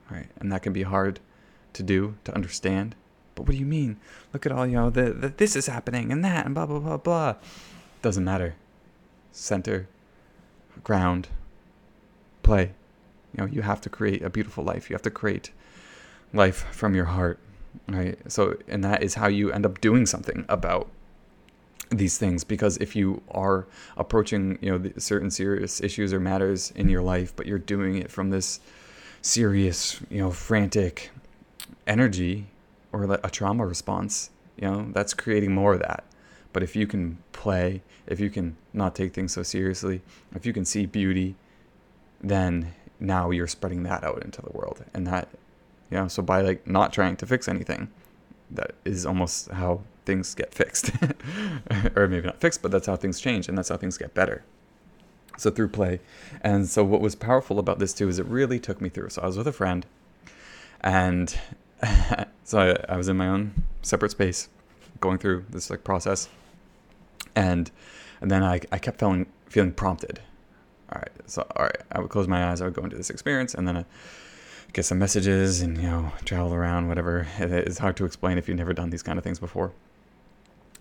Right? 0.09 0.29
And 0.39 0.53
that 0.53 0.63
can 0.63 0.73
be 0.73 0.85
hard 0.85 1.19
to 1.73 1.83
do, 1.83 2.15
to 2.23 2.33
understand, 2.33 2.95
but 3.35 3.43
what 3.43 3.53
do 3.53 3.59
you 3.59 3.67
mean? 3.67 3.97
Look 4.33 4.47
at 4.47 4.53
all, 4.53 4.69
you 4.69 4.75
know, 4.75 4.91
the, 4.91 5.11
the 5.11 5.29
this 5.31 5.57
is 5.57 5.67
happening 5.67 6.13
and 6.13 6.25
that 6.25 6.47
and 6.47 6.55
blah, 6.55 6.67
blah, 6.67 6.79
blah, 6.79 6.97
blah. 6.97 7.35
Doesn't 8.03 8.25
matter. 8.25 8.55
Center, 9.33 9.89
ground, 10.85 11.27
play. 12.45 12.75
You 13.37 13.43
know, 13.43 13.47
you 13.53 13.63
have 13.63 13.81
to 13.81 13.91
create 13.91 14.23
a 14.23 14.31
beautiful 14.31 14.63
life. 14.63 14.89
You 14.89 14.95
have 14.95 15.03
to 15.03 15.11
create 15.11 15.51
life 16.33 16.67
from 16.73 16.95
your 16.95 17.07
heart, 17.07 17.39
right? 17.89 18.19
So, 18.31 18.57
and 18.69 18.85
that 18.85 19.03
is 19.03 19.15
how 19.15 19.29
you 19.29 19.51
end 19.53 19.67
up 19.67 19.81
doing 19.81 20.07
something 20.07 20.45
about 20.49 20.89
these 21.91 22.19
things 22.19 22.45
because 22.45 22.77
if 22.79 22.95
you 22.95 23.23
are 23.31 23.67
approaching 23.97 24.59
you 24.61 24.71
know 24.71 24.93
certain 24.99 25.31
serious 25.31 25.81
issues 25.81 26.13
or 26.13 26.21
matters 26.21 26.71
in 26.73 26.87
your 26.87 27.01
life 27.01 27.35
but 27.35 27.47
you're 27.47 27.59
doing 27.59 27.97
it 27.97 28.11
from 28.11 28.29
this 28.29 28.61
serious 29.23 29.99
you 30.11 30.19
know 30.19 30.31
frantic 30.31 31.11
energy 31.87 32.47
or 32.93 33.05
a 33.23 33.31
trauma 33.31 33.67
response, 33.67 34.31
you 34.57 34.69
know, 34.69 34.89
that's 34.93 35.15
creating 35.15 35.53
more 35.53 35.75
of 35.75 35.81
that. 35.81 36.05
But 36.53 36.63
if 36.63 36.75
you 36.75 36.87
can 36.87 37.19
play, 37.33 37.83
if 38.07 38.21
you 38.21 38.31
can 38.31 38.57
not 38.73 38.95
take 38.95 39.13
things 39.13 39.33
so 39.33 39.43
seriously, 39.43 40.03
if 40.35 40.47
you 40.47 40.53
can 40.53 40.65
see 40.65 40.87
beauty, 40.87 41.35
then 42.21 42.75
now 42.99 43.31
you're 43.31 43.47
spreading 43.47 43.83
that 43.85 44.05
out 44.05 44.23
into 44.25 44.43
the 44.43 44.51
world. 44.51 44.85
And 44.95 45.07
that, 45.07 45.29
you 45.91 45.97
know, 45.97 46.09
so 46.09 46.23
by 46.23 46.41
like 46.41 46.67
not 46.67 46.93
trying 46.93 47.17
to 47.17 47.27
fix 47.27 47.49
anything, 47.49 47.89
that 48.51 48.73
is 48.85 49.07
almost 49.07 49.51
how 49.51 49.83
things 50.05 50.35
get 50.35 50.55
fixed. 50.55 50.91
or 51.97 52.09
maybe 52.09 52.27
not 52.27 52.41
fixed, 52.41 52.63
but 52.63 52.71
that's 52.71 52.87
how 52.87 52.97
things 52.97 53.21
change 53.21 53.49
and 53.49 53.57
that's 53.57 53.69
how 53.69 53.77
things 53.77 53.99
get 53.99 54.15
better. 54.15 54.43
So 55.37 55.51
through 55.51 55.69
play. 55.69 56.01
And 56.41 56.69
so 56.69 56.83
what 56.83 57.01
was 57.01 57.15
powerful 57.15 57.59
about 57.59 57.79
this 57.79 57.93
too 57.93 58.09
is 58.09 58.19
it 58.19 58.27
really 58.27 58.59
took 58.59 58.81
me 58.81 58.89
through. 58.89 59.11
So 59.11 59.23
I 59.23 59.27
was 59.27 59.37
with 59.37 59.47
a 59.47 59.53
friend 59.53 59.87
and 60.81 61.39
so 62.45 62.59
I, 62.89 62.95
I 62.95 62.97
was 62.97 63.09
in 63.09 63.17
my 63.17 63.29
own 63.29 63.53
separate 63.83 64.11
space 64.11 64.49
going 65.01 65.19
through 65.19 65.45
this 65.49 65.71
like 65.71 65.85
process 65.85 66.29
and 67.37 67.71
and 68.21 68.31
then 68.31 68.43
I, 68.43 68.61
I 68.73 68.79
kept 68.79 68.99
feeling 68.99 69.27
feeling 69.47 69.73
prompted 69.73 70.21
all 70.93 71.01
right 71.01 71.11
so 71.27 71.47
all 71.57 71.65
right 71.65 71.81
i 71.93 72.01
would 72.01 72.11
close 72.11 72.27
my 72.27 72.51
eyes 72.51 72.61
i 72.61 72.65
would 72.65 72.75
go 72.75 72.83
into 72.83 72.97
this 72.97 73.11
experience 73.11 73.55
and 73.55 73.67
then 73.67 73.77
I 73.77 73.85
get 74.73 74.85
some 74.85 74.99
messages 74.99 75.61
and 75.61 75.77
you 75.79 75.85
know 75.85 76.13
travel 76.25 76.55
around 76.55 76.89
whatever 76.89 77.27
it's 77.39 77.79
hard 77.79 77.97
to 77.97 78.05
explain 78.05 78.39
if 78.39 78.49
you've 78.49 78.57
never 78.57 78.73
done 78.73 78.91
these 78.91 79.03
kind 79.03 79.19
of 79.19 79.25
things 79.25 79.39
before 79.39 79.73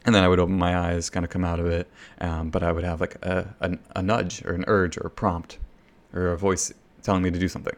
and 0.06 0.14
then 0.14 0.24
i 0.24 0.28
would 0.28 0.40
open 0.40 0.58
my 0.58 0.78
eyes 0.78 1.10
kind 1.10 1.24
of 1.24 1.30
come 1.30 1.44
out 1.44 1.60
of 1.60 1.66
it 1.66 1.88
um, 2.22 2.50
but 2.50 2.64
i 2.64 2.72
would 2.72 2.84
have 2.84 3.02
like 3.02 3.16
a, 3.24 3.54
a, 3.62 3.78
a 3.96 4.02
nudge 4.02 4.44
or 4.46 4.54
an 4.54 4.66
urge 4.68 4.98
or 4.98 5.08
a 5.08 5.10
prompt 5.10 5.58
or 6.14 6.28
a 6.28 6.38
voice 6.38 6.74
telling 7.02 7.24
me 7.24 7.32
to 7.32 7.40
do 7.40 7.48
something 7.48 7.76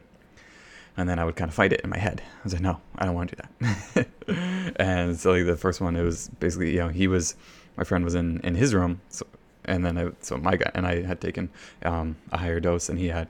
and 1.00 1.08
then 1.08 1.18
I 1.18 1.24
would 1.24 1.38
kind 1.38 1.48
of 1.48 1.56
fight 1.56 1.72
it 1.72 1.80
in 1.82 1.90
my 1.90 1.98
head. 1.98 2.22
I 2.22 2.44
was 2.44 2.52
like, 2.52 2.62
no, 2.62 2.82
I 2.98 3.06
don't 3.06 3.16
want 3.16 3.30
to 3.30 3.36
do 3.38 4.06
that. 4.26 4.76
and 4.76 5.18
so 5.18 5.32
like 5.32 5.46
the 5.46 5.56
first 5.56 5.80
one, 5.80 5.96
it 5.96 6.04
was 6.04 6.30
basically, 6.42 6.72
you 6.72 6.80
know, 6.80 6.90
he 6.90 7.08
was, 7.08 7.36
my 7.78 7.86
friend 7.86 8.04
was 8.04 8.16
in, 8.16 8.42
in 8.42 8.54
his 8.56 8.74
room. 8.74 9.00
So, 9.08 9.26
and 9.64 9.86
then 9.86 9.98
I, 9.98 10.12
so 10.20 10.36
my 10.38 10.58
guy 10.58 10.70
and 10.76 10.86
I 10.86 11.04
had 11.04 11.22
taken 11.22 11.50
um, 11.84 12.18
a 12.34 12.38
higher 12.38 12.60
dose 12.60 12.88
than 12.88 12.98
he 12.98 13.08
had. 13.08 13.30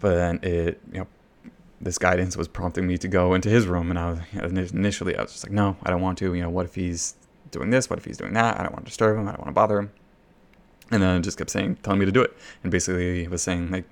But 0.00 0.14
then 0.14 0.40
it, 0.42 0.80
you 0.90 1.00
know, 1.00 1.06
this 1.80 1.98
guidance 1.98 2.36
was 2.36 2.48
prompting 2.48 2.86
me 2.86 2.98
to 2.98 3.08
go 3.08 3.34
into 3.34 3.48
his 3.48 3.66
room. 3.66 3.90
And 3.90 3.98
I 3.98 4.10
was, 4.10 4.72
initially, 4.72 5.16
I 5.16 5.22
was 5.22 5.32
just 5.32 5.44
like, 5.44 5.52
no, 5.52 5.76
I 5.82 5.90
don't 5.90 6.00
want 6.00 6.18
to. 6.18 6.34
You 6.34 6.42
know, 6.42 6.50
what 6.50 6.66
if 6.66 6.74
he's 6.74 7.14
doing 7.50 7.70
this? 7.70 7.90
What 7.90 7.98
if 7.98 8.04
he's 8.04 8.16
doing 8.16 8.32
that? 8.34 8.58
I 8.58 8.62
don't 8.62 8.72
want 8.72 8.84
to 8.84 8.90
disturb 8.90 9.18
him. 9.18 9.28
I 9.28 9.32
don't 9.32 9.40
want 9.40 9.48
to 9.48 9.52
bother 9.52 9.78
him. 9.78 9.90
And 10.90 11.02
then 11.02 11.16
it 11.16 11.22
just 11.22 11.36
kept 11.36 11.50
saying, 11.50 11.76
telling 11.82 11.98
me 11.98 12.06
to 12.06 12.12
do 12.12 12.22
it. 12.22 12.36
And 12.62 12.70
basically, 12.70 13.22
he 13.22 13.28
was 13.28 13.42
saying, 13.42 13.70
like, 13.70 13.84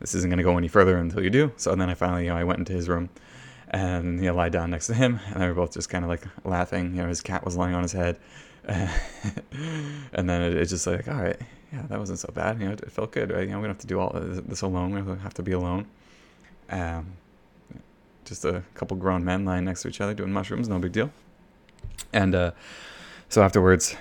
this 0.00 0.14
isn't 0.14 0.30
going 0.30 0.38
to 0.38 0.44
go 0.44 0.56
any 0.56 0.68
further 0.68 0.96
until 0.96 1.22
you 1.22 1.30
do. 1.30 1.52
So 1.56 1.74
then 1.74 1.90
I 1.90 1.94
finally, 1.94 2.24
you 2.24 2.30
know, 2.30 2.36
I 2.36 2.44
went 2.44 2.58
into 2.58 2.72
his 2.72 2.88
room 2.88 3.10
and, 3.68 4.18
you 4.18 4.26
know, 4.26 4.34
lied 4.34 4.52
down 4.52 4.70
next 4.70 4.88
to 4.88 4.94
him. 4.94 5.20
And 5.28 5.42
they 5.42 5.46
were 5.46 5.54
both 5.54 5.74
just 5.74 5.88
kind 5.88 6.04
of 6.04 6.08
like 6.08 6.26
laughing. 6.44 6.96
You 6.96 7.02
know, 7.02 7.08
his 7.08 7.20
cat 7.20 7.44
was 7.44 7.56
lying 7.56 7.74
on 7.74 7.82
his 7.82 7.92
head. 7.92 8.18
and 8.64 10.30
then 10.30 10.40
it, 10.40 10.64
just 10.66 10.86
like, 10.86 11.08
all 11.08 11.14
right, 11.14 11.36
yeah, 11.72 11.82
that 11.88 11.98
wasn't 11.98 12.18
so 12.18 12.30
bad. 12.32 12.60
You 12.60 12.66
know, 12.66 12.72
it, 12.72 12.92
felt 12.92 13.12
good, 13.12 13.30
right? 13.30 13.42
You 13.42 13.52
know, 13.52 13.58
we 13.58 13.62
don't 13.62 13.74
have 13.74 13.78
to 13.78 13.86
do 13.86 13.98
all 13.98 14.12
uh, 14.14 14.40
this 14.46 14.62
alone. 14.62 14.94
We 14.94 15.00
don't 15.00 15.18
have 15.18 15.34
to 15.34 15.42
be 15.42 15.52
alone. 15.52 15.86
Um, 16.72 17.12
just 18.24 18.44
a 18.44 18.62
couple 18.74 18.96
grown 18.96 19.24
men 19.24 19.44
lying 19.44 19.64
next 19.64 19.82
to 19.82 19.88
each 19.88 20.00
other 20.00 20.14
doing 20.14 20.32
mushrooms, 20.32 20.68
no 20.68 20.78
big 20.78 20.92
deal. 20.92 21.10
And 22.12 22.34
uh, 22.34 22.52
so 23.28 23.42
afterwards, 23.42 23.96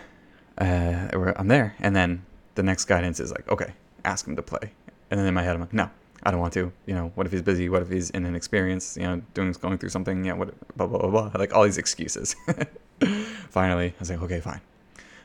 uh, 0.58 1.08
I'm 1.36 1.48
there, 1.48 1.76
and 1.80 1.96
then 1.96 2.26
the 2.56 2.64
next 2.64 2.86
guidance 2.86 3.20
is 3.20 3.32
like, 3.32 3.50
okay, 3.52 3.74
ask 4.06 4.28
him 4.28 4.36
to 4.36 4.42
play. 4.42 4.72
And 5.10 5.20
then 5.20 5.28
in 5.28 5.34
my 5.34 5.44
head, 5.44 5.56
I'm 5.56 5.62
like, 5.62 5.74
no, 5.74 5.90
I 6.24 6.32
don't 6.32 6.40
want 6.40 6.54
to. 6.54 6.72
You 6.86 6.96
know, 6.96 7.12
what 7.16 7.26
if 7.26 7.34
he's 7.34 7.42
busy? 7.42 7.68
What 7.70 7.82
if 7.82 7.90
he's 7.90 8.10
in 8.12 8.26
an 8.26 8.36
experience? 8.36 8.96
You 8.98 9.04
know, 9.04 9.22
doing 9.34 9.52
going 9.54 9.78
through 9.78 9.90
something. 9.90 10.24
Yeah, 10.24 10.34
what? 10.34 10.54
Blah 10.78 10.88
blah 10.88 11.00
blah 11.00 11.10
blah. 11.10 11.32
Like 11.36 11.54
all 11.54 11.64
these 11.64 11.78
excuses. 11.78 12.36
Finally, 13.50 13.88
I 13.88 14.00
was 14.00 14.10
like, 14.10 14.22
okay, 14.22 14.40
fine. 14.40 14.62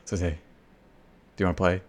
So 0.05 0.15
I 0.15 0.19
say, 0.19 0.37
do 1.35 1.43
you 1.43 1.45
want 1.45 1.57
to 1.57 1.61
play? 1.61 1.81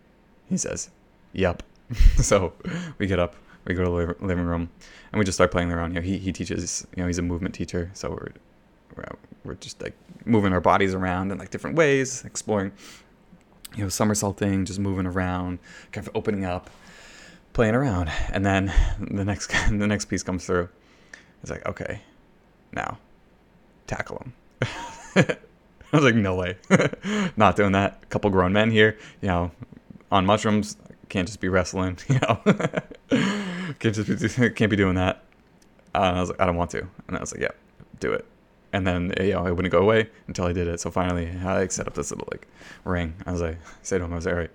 He 0.48 0.56
says, 0.56 0.90
yep. 1.32 1.62
so 2.18 2.52
we 2.98 3.06
get 3.06 3.18
up, 3.18 3.34
we 3.68 3.74
go 3.74 3.84
to 3.84 4.14
the 4.14 4.26
living 4.26 4.44
room, 4.44 4.70
and 5.12 5.18
we 5.18 5.24
just 5.24 5.36
start 5.36 5.50
playing 5.50 5.70
around. 5.70 5.90
You 5.94 6.00
know, 6.00 6.06
he 6.06 6.18
he 6.18 6.32
teaches. 6.32 6.86
You 6.96 7.02
know, 7.02 7.06
he's 7.06 7.18
a 7.18 7.22
movement 7.22 7.54
teacher, 7.54 7.90
so 7.94 8.10
we're 8.10 8.32
we're, 8.96 9.04
we're 9.44 9.54
just 9.54 9.80
like 9.82 9.94
moving 10.24 10.52
our 10.52 10.60
bodies 10.60 10.94
around 10.94 11.30
in 11.30 11.38
like 11.38 11.50
different 11.50 11.76
ways, 11.76 12.24
exploring. 12.24 12.72
You 13.76 13.84
know, 13.84 13.88
somersaulting, 13.90 14.64
just 14.64 14.78
moving 14.78 15.06
around, 15.06 15.58
kind 15.92 16.06
of 16.06 16.16
opening 16.16 16.44
up 16.44 16.70
playing 17.52 17.74
around, 17.74 18.10
and 18.32 18.46
then 18.46 18.72
the 19.00 19.24
next 19.24 19.48
the 19.68 19.86
next 19.86 20.06
piece 20.06 20.22
comes 20.22 20.46
through. 20.46 20.68
It's 21.42 21.50
like, 21.50 21.66
okay, 21.66 22.02
now 22.72 22.98
tackle 23.86 24.18
him. 24.18 24.32
I 25.16 25.96
was 25.96 26.04
like, 26.04 26.14
no 26.14 26.34
way, 26.34 26.56
not 27.36 27.56
doing 27.56 27.72
that. 27.72 28.00
A 28.02 28.06
couple 28.06 28.30
grown 28.30 28.52
men 28.52 28.70
here, 28.70 28.98
you 29.22 29.28
know, 29.28 29.50
on 30.12 30.26
mushrooms, 30.26 30.76
can't 31.08 31.26
just 31.26 31.40
be 31.40 31.48
wrestling, 31.48 31.98
you 32.08 32.20
know, 32.20 32.40
can't 33.78 33.94
just 33.94 34.08
be 34.08 34.50
can't 34.50 34.70
be 34.70 34.76
doing 34.76 34.94
that. 34.94 35.24
Uh, 35.94 36.02
and 36.02 36.18
I 36.18 36.20
was 36.20 36.30
like, 36.30 36.40
I 36.40 36.46
don't 36.46 36.56
want 36.56 36.70
to, 36.72 36.86
and 37.08 37.16
I 37.16 37.20
was 37.20 37.32
like, 37.32 37.40
yeah, 37.40 37.50
do 38.00 38.12
it. 38.12 38.24
And 38.72 38.86
then 38.86 39.12
you 39.18 39.32
know, 39.32 39.46
it 39.46 39.52
wouldn't 39.54 39.72
go 39.72 39.80
away 39.80 40.10
until 40.26 40.44
I 40.44 40.52
did 40.52 40.68
it. 40.68 40.80
So 40.80 40.90
finally, 40.90 41.30
I 41.42 41.60
like, 41.60 41.72
set 41.72 41.86
up 41.86 41.94
this 41.94 42.10
little 42.10 42.28
like 42.30 42.46
ring. 42.84 43.14
I 43.26 43.32
was 43.32 43.40
like, 43.40 43.58
say 43.82 43.98
to 43.98 44.04
him, 44.04 44.12
I 44.12 44.16
was 44.16 44.26
like, 44.26 44.34
all 44.34 44.40
right 44.40 44.50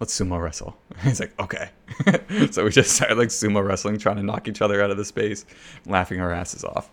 let's 0.00 0.18
sumo 0.18 0.42
wrestle. 0.42 0.76
He's 1.02 1.20
like, 1.20 1.38
okay. 1.40 1.70
so 2.50 2.64
we 2.64 2.70
just 2.70 2.90
started 2.90 3.18
like 3.18 3.28
sumo 3.28 3.66
wrestling, 3.66 3.98
trying 3.98 4.16
to 4.16 4.22
knock 4.22 4.48
each 4.48 4.62
other 4.62 4.82
out 4.82 4.90
of 4.90 4.96
the 4.96 5.04
space, 5.04 5.44
laughing 5.86 6.20
our 6.20 6.32
asses 6.32 6.64
off. 6.64 6.90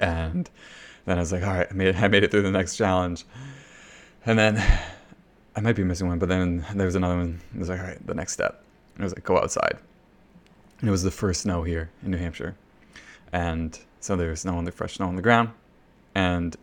And 0.00 0.48
then 1.04 1.18
I 1.18 1.20
was 1.20 1.32
like, 1.32 1.42
all 1.42 1.52
right, 1.52 1.66
I 1.70 1.74
made 1.74 1.88
it, 1.88 1.96
I 1.96 2.08
made 2.08 2.24
it 2.24 2.30
through 2.30 2.42
the 2.42 2.50
next 2.50 2.76
challenge. 2.76 3.24
And 4.26 4.38
then 4.38 4.56
I 5.56 5.60
might 5.60 5.76
be 5.76 5.84
missing 5.84 6.06
one, 6.06 6.18
but 6.18 6.28
then 6.28 6.64
there 6.74 6.86
was 6.86 6.94
another 6.94 7.16
one. 7.16 7.40
It 7.54 7.58
was 7.58 7.68
like, 7.68 7.80
all 7.80 7.86
right, 7.86 8.06
the 8.06 8.14
next 8.14 8.32
step. 8.32 8.62
It 8.98 9.02
was 9.02 9.12
like, 9.14 9.24
go 9.24 9.38
outside. 9.38 9.78
And 10.80 10.88
it 10.88 10.92
was 10.92 11.02
the 11.02 11.10
first 11.10 11.42
snow 11.42 11.62
here 11.62 11.90
in 12.02 12.10
New 12.10 12.18
Hampshire. 12.18 12.56
And 13.32 13.78
so 14.00 14.16
there 14.16 14.30
was 14.30 14.40
snow 14.40 14.56
on 14.56 14.64
the 14.64 14.72
fresh 14.72 14.94
snow 14.94 15.08
on 15.08 15.16
the 15.16 15.22
ground. 15.22 15.50
And 16.14 16.56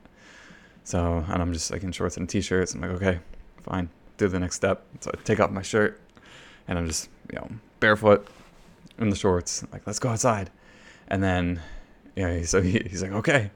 so, 0.83 1.25
and 1.27 1.41
I'm 1.41 1.53
just 1.53 1.71
like 1.71 1.83
in 1.83 1.91
shorts 1.91 2.17
and 2.17 2.29
t-shirts. 2.29 2.73
I'm 2.73 2.81
like, 2.81 2.91
okay, 2.91 3.19
fine 3.61 3.89
do 4.17 4.27
the 4.27 4.39
next 4.39 4.55
step. 4.55 4.83
So 5.01 5.11
I 5.13 5.21
take 5.23 5.39
off 5.39 5.51
my 5.51 5.61
shirt 5.61 5.99
and 6.67 6.77
I'm 6.77 6.87
just, 6.87 7.09
you 7.31 7.39
know, 7.39 7.49
barefoot 7.79 8.27
in 8.97 9.09
the 9.09 9.15
shorts, 9.15 9.63
like, 9.71 9.85
let's 9.85 9.99
go 9.99 10.09
outside. 10.09 10.49
And 11.07 11.21
then, 11.21 11.61
you 12.15 12.27
know, 12.27 12.43
so 12.43 12.61
he, 12.61 12.79
he's 12.89 13.01
like, 13.01 13.11
okay. 13.11 13.51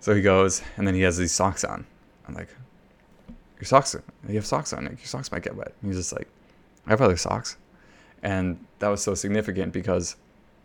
So 0.00 0.14
he 0.14 0.22
goes 0.22 0.62
and 0.76 0.86
then 0.86 0.94
he 0.94 1.02
has 1.02 1.16
these 1.16 1.32
socks 1.32 1.64
on. 1.64 1.86
I'm 2.28 2.34
like, 2.34 2.48
your 3.58 3.66
socks, 3.66 3.96
you 4.28 4.34
have 4.34 4.46
socks 4.46 4.72
on. 4.72 4.84
Like, 4.84 4.98
your 4.98 5.06
socks 5.06 5.32
might 5.32 5.42
get 5.42 5.56
wet. 5.56 5.72
And 5.80 5.90
he's 5.90 5.98
just 5.98 6.12
like, 6.12 6.28
I 6.86 6.90
have 6.90 7.00
other 7.00 7.16
socks. 7.16 7.56
And 8.24 8.58
that 8.80 8.88
was 8.88 9.02
so 9.02 9.14
significant 9.14 9.72
because 9.72 10.16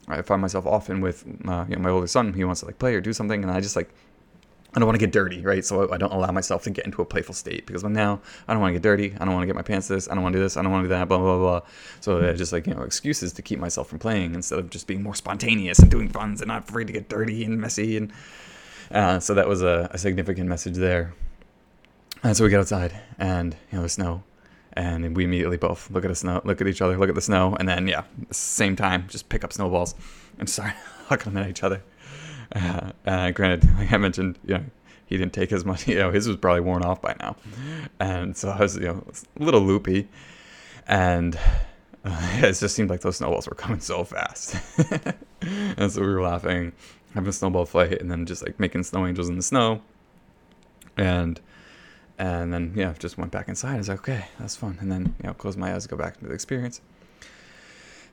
I 0.07 0.21
find 0.23 0.41
myself 0.41 0.65
often 0.65 1.01
with 1.01 1.23
uh, 1.47 1.65
you 1.69 1.75
know, 1.75 1.81
my 1.81 1.89
older 1.89 2.07
son. 2.07 2.33
He 2.33 2.43
wants 2.43 2.61
to 2.61 2.65
like 2.65 2.79
play 2.79 2.95
or 2.95 3.01
do 3.01 3.13
something, 3.13 3.43
and 3.43 3.51
I 3.51 3.59
just 3.59 3.75
like 3.75 3.93
I 4.73 4.79
don't 4.79 4.87
want 4.87 4.99
to 4.99 5.05
get 5.05 5.11
dirty, 5.11 5.41
right? 5.41 5.65
So 5.65 5.91
I 5.91 5.97
don't 5.97 6.13
allow 6.13 6.31
myself 6.31 6.63
to 6.63 6.69
get 6.69 6.85
into 6.85 7.01
a 7.01 7.05
playful 7.05 7.33
state 7.33 7.65
because 7.65 7.83
now 7.83 8.21
I 8.47 8.53
don't 8.53 8.61
want 8.61 8.71
to 8.71 8.73
get 8.73 8.83
dirty. 8.83 9.15
I 9.19 9.25
don't 9.25 9.33
want 9.33 9.43
to 9.43 9.47
get 9.47 9.55
my 9.55 9.61
pants 9.61 9.87
this. 9.87 10.07
I 10.07 10.13
don't 10.13 10.23
want 10.23 10.33
to 10.33 10.39
do 10.39 10.43
this. 10.43 10.57
I 10.57 10.61
don't 10.61 10.71
want 10.71 10.83
to 10.83 10.87
do 10.87 10.95
that. 10.95 11.07
Blah 11.07 11.17
blah 11.17 11.37
blah. 11.37 11.61
So 12.01 12.29
I 12.29 12.33
just 12.33 12.53
like 12.53 12.67
you 12.67 12.73
know 12.73 12.83
excuses 12.83 13.33
to 13.33 13.41
keep 13.41 13.59
myself 13.59 13.89
from 13.89 13.99
playing 13.99 14.35
instead 14.35 14.59
of 14.59 14.69
just 14.69 14.87
being 14.87 15.01
more 15.01 15.15
spontaneous 15.15 15.79
and 15.79 15.89
doing 15.89 16.07
funs 16.07 16.41
and 16.41 16.47
not 16.47 16.69
afraid 16.69 16.87
to 16.87 16.93
get 16.93 17.09
dirty 17.09 17.43
and 17.43 17.59
messy. 17.59 17.97
And 17.97 18.13
uh, 18.91 19.19
so 19.19 19.33
that 19.33 19.47
was 19.47 19.61
a, 19.61 19.89
a, 19.91 19.97
significant 19.97 20.49
message 20.49 20.75
there. 20.75 21.13
And 22.23 22.35
so 22.35 22.43
we 22.43 22.49
get 22.49 22.59
outside 22.59 22.99
and 23.17 23.55
you 23.71 23.77
know 23.77 23.83
the 23.83 23.89
snow, 23.89 24.23
and 24.73 25.15
we 25.15 25.23
immediately 25.23 25.57
both 25.57 25.89
look 25.91 26.05
at 26.05 26.09
the 26.09 26.15
snow, 26.15 26.41
look 26.43 26.61
at 26.61 26.67
each 26.67 26.81
other, 26.81 26.97
look 26.97 27.09
at 27.09 27.15
the 27.15 27.21
snow, 27.21 27.55
and 27.59 27.67
then 27.67 27.87
yeah, 27.87 28.03
same 28.31 28.75
time 28.75 29.05
just 29.07 29.29
pick 29.29 29.43
up 29.43 29.53
snowballs 29.53 29.95
and 30.37 30.49
start 30.49 30.73
hucking 31.07 31.25
them 31.25 31.37
at 31.37 31.49
each 31.49 31.63
other. 31.63 31.83
Uh, 32.55 32.91
uh, 33.05 33.31
granted, 33.31 33.69
like 33.77 33.91
I 33.91 33.97
mentioned, 33.97 34.37
you 34.45 34.55
know, 34.55 34.63
he 35.05 35.17
didn't 35.17 35.33
take 35.33 35.51
as 35.51 35.65
much. 35.65 35.87
You 35.87 35.95
know, 35.95 36.11
his 36.11 36.27
was 36.27 36.37
probably 36.37 36.61
worn 36.61 36.83
off 36.83 37.01
by 37.01 37.15
now, 37.19 37.35
and 37.99 38.37
so 38.37 38.49
I 38.49 38.59
was, 38.59 38.75
you 38.75 38.83
know, 38.83 39.03
a 39.39 39.43
little 39.43 39.61
loopy, 39.61 40.07
and 40.87 41.37
uh, 42.05 42.29
it 42.43 42.53
just 42.53 42.75
seemed 42.75 42.89
like 42.89 43.01
those 43.01 43.17
snowballs 43.17 43.47
were 43.47 43.55
coming 43.55 43.79
so 43.79 44.03
fast, 44.03 44.55
and 45.41 45.91
so 45.91 46.01
we 46.01 46.07
were 46.07 46.21
laughing, 46.21 46.73
having 47.13 47.29
a 47.29 47.33
snowball 47.33 47.65
fight, 47.65 47.99
and 47.99 48.11
then 48.11 48.25
just 48.25 48.45
like 48.45 48.59
making 48.59 48.83
snow 48.83 49.05
angels 49.07 49.29
in 49.29 49.35
the 49.35 49.43
snow, 49.43 49.81
and 50.95 51.41
and 52.19 52.53
then 52.53 52.73
yeah, 52.75 52.93
just 52.99 53.17
went 53.17 53.31
back 53.31 53.47
inside. 53.47 53.73
I 53.73 53.77
was 53.77 53.89
like, 53.89 53.99
okay, 54.01 54.25
that's 54.37 54.55
fun, 54.55 54.77
and 54.79 54.91
then 54.91 55.15
you 55.23 55.27
know, 55.27 55.33
closed 55.33 55.57
my 55.57 55.73
eyes, 55.73 55.87
go 55.87 55.97
back 55.97 56.15
into 56.15 56.27
the 56.27 56.35
experience 56.35 56.81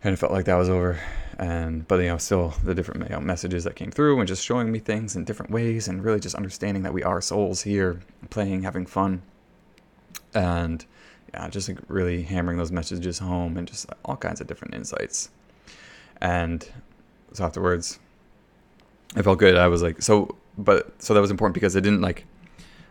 and 0.07 0.13
it 0.13 0.19
felt 0.19 0.33
like 0.33 0.45
that 0.45 0.55
was 0.55 0.69
over. 0.69 0.99
And 1.39 1.87
but 1.89 2.01
you 2.01 2.09
know, 2.09 2.19
still 2.19 2.55
the 2.63 2.75
different 2.75 3.03
you 3.03 3.17
know, 3.17 3.21
messages 3.21 3.65
that 3.65 3.75
came 3.77 3.91
through, 3.91 4.19
and 4.19 4.29
just 4.29 4.45
showing 4.45 4.71
me 4.71 4.79
things 4.79 5.17
in 5.17 5.25
different 5.25 5.51
ways, 5.51 5.89
and 5.89 6.03
really 6.03 6.21
just 6.21 6.35
understanding 6.35 6.83
that 6.85 6.93
we 6.93 7.03
are 7.03 7.21
souls 7.21 7.63
here, 7.63 8.01
playing, 8.31 8.63
having 8.63 8.87
fun, 8.87 9.23
and 10.35 10.87
yeah, 11.35 11.49
just 11.49 11.69
like 11.69 11.79
really 11.89 12.23
hammering 12.23 12.57
those 12.57 12.73
messages 12.73 13.19
home, 13.19 13.57
and 13.57 13.67
just 13.67 13.87
all 14.05 14.17
kinds 14.17 14.41
of 14.41 14.47
different 14.47 14.75
insights. 14.75 15.31
And 16.21 16.67
so 17.33 17.45
afterwards, 17.45 17.99
I 19.17 19.23
felt 19.23 19.39
good. 19.39 19.57
I 19.57 19.69
was 19.69 19.83
like, 19.83 20.01
so 20.01 20.37
but 20.57 20.91
so 21.03 21.15
that 21.15 21.21
was 21.21 21.31
important 21.31 21.55
because 21.55 21.77
it 21.77 21.83
didn't 21.83 22.01
like 22.01 22.25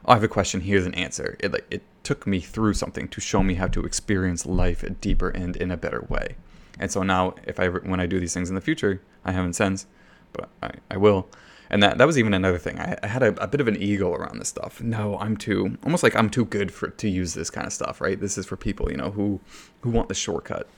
oh, 0.06 0.12
I 0.12 0.16
have 0.16 0.24
a 0.24 0.28
question, 0.28 0.62
here's 0.62 0.86
an 0.86 0.94
answer. 0.94 1.36
It 1.40 1.52
like 1.52 1.66
it 1.70 1.84
took 2.04 2.28
me 2.28 2.40
through 2.40 2.74
something 2.76 3.08
to 3.10 3.22
show 3.22 3.44
me 3.44 3.56
how 3.56 3.68
to 3.68 3.84
experience 3.84 4.46
life 4.46 4.84
deeper 5.02 5.30
and 5.30 5.56
in 5.56 5.72
a 5.72 5.78
better 5.78 6.06
way. 6.08 6.36
And 6.80 6.92
so 6.92 7.04
now, 7.04 7.36
if 7.46 7.60
I 7.60 7.68
when 7.70 8.00
I 8.00 8.06
do 8.06 8.20
these 8.20 8.34
things 8.34 8.50
in 8.50 8.56
the 8.56 8.62
future, 8.62 9.02
I 9.24 9.32
haven't 9.32 9.54
since, 9.54 9.88
but 10.34 10.50
I, 10.62 10.72
I 10.92 10.98
will. 10.98 11.28
And 11.70 11.82
that 11.82 11.98
that 11.98 12.06
was 12.06 12.20
even 12.20 12.34
another 12.34 12.60
thing. 12.60 12.80
I, 12.80 12.98
I 13.02 13.08
had 13.08 13.24
a, 13.24 13.44
a, 13.44 13.48
bit 13.48 13.60
of 13.60 13.68
an 13.68 13.82
ego 13.82 14.14
around 14.14 14.40
this 14.40 14.50
stuff. 14.50 14.82
No, 14.82 15.18
I'm 15.18 15.36
too 15.36 15.78
almost 15.84 16.04
like 16.04 16.16
I'm 16.16 16.30
too 16.30 16.46
good 16.46 16.72
for 16.72 16.90
to 16.90 17.10
use 17.10 17.34
this 17.34 17.50
kind 17.50 17.66
of 17.66 17.74
stuff, 17.74 18.02
right? 18.02 18.20
This 18.20 18.38
is 18.38 18.46
for 18.46 18.56
people, 18.56 18.92
you 18.92 18.98
know, 18.98 19.12
who 19.12 19.40
who 19.82 19.90
want 19.90 20.10
the 20.10 20.16
shortcut. 20.16 20.70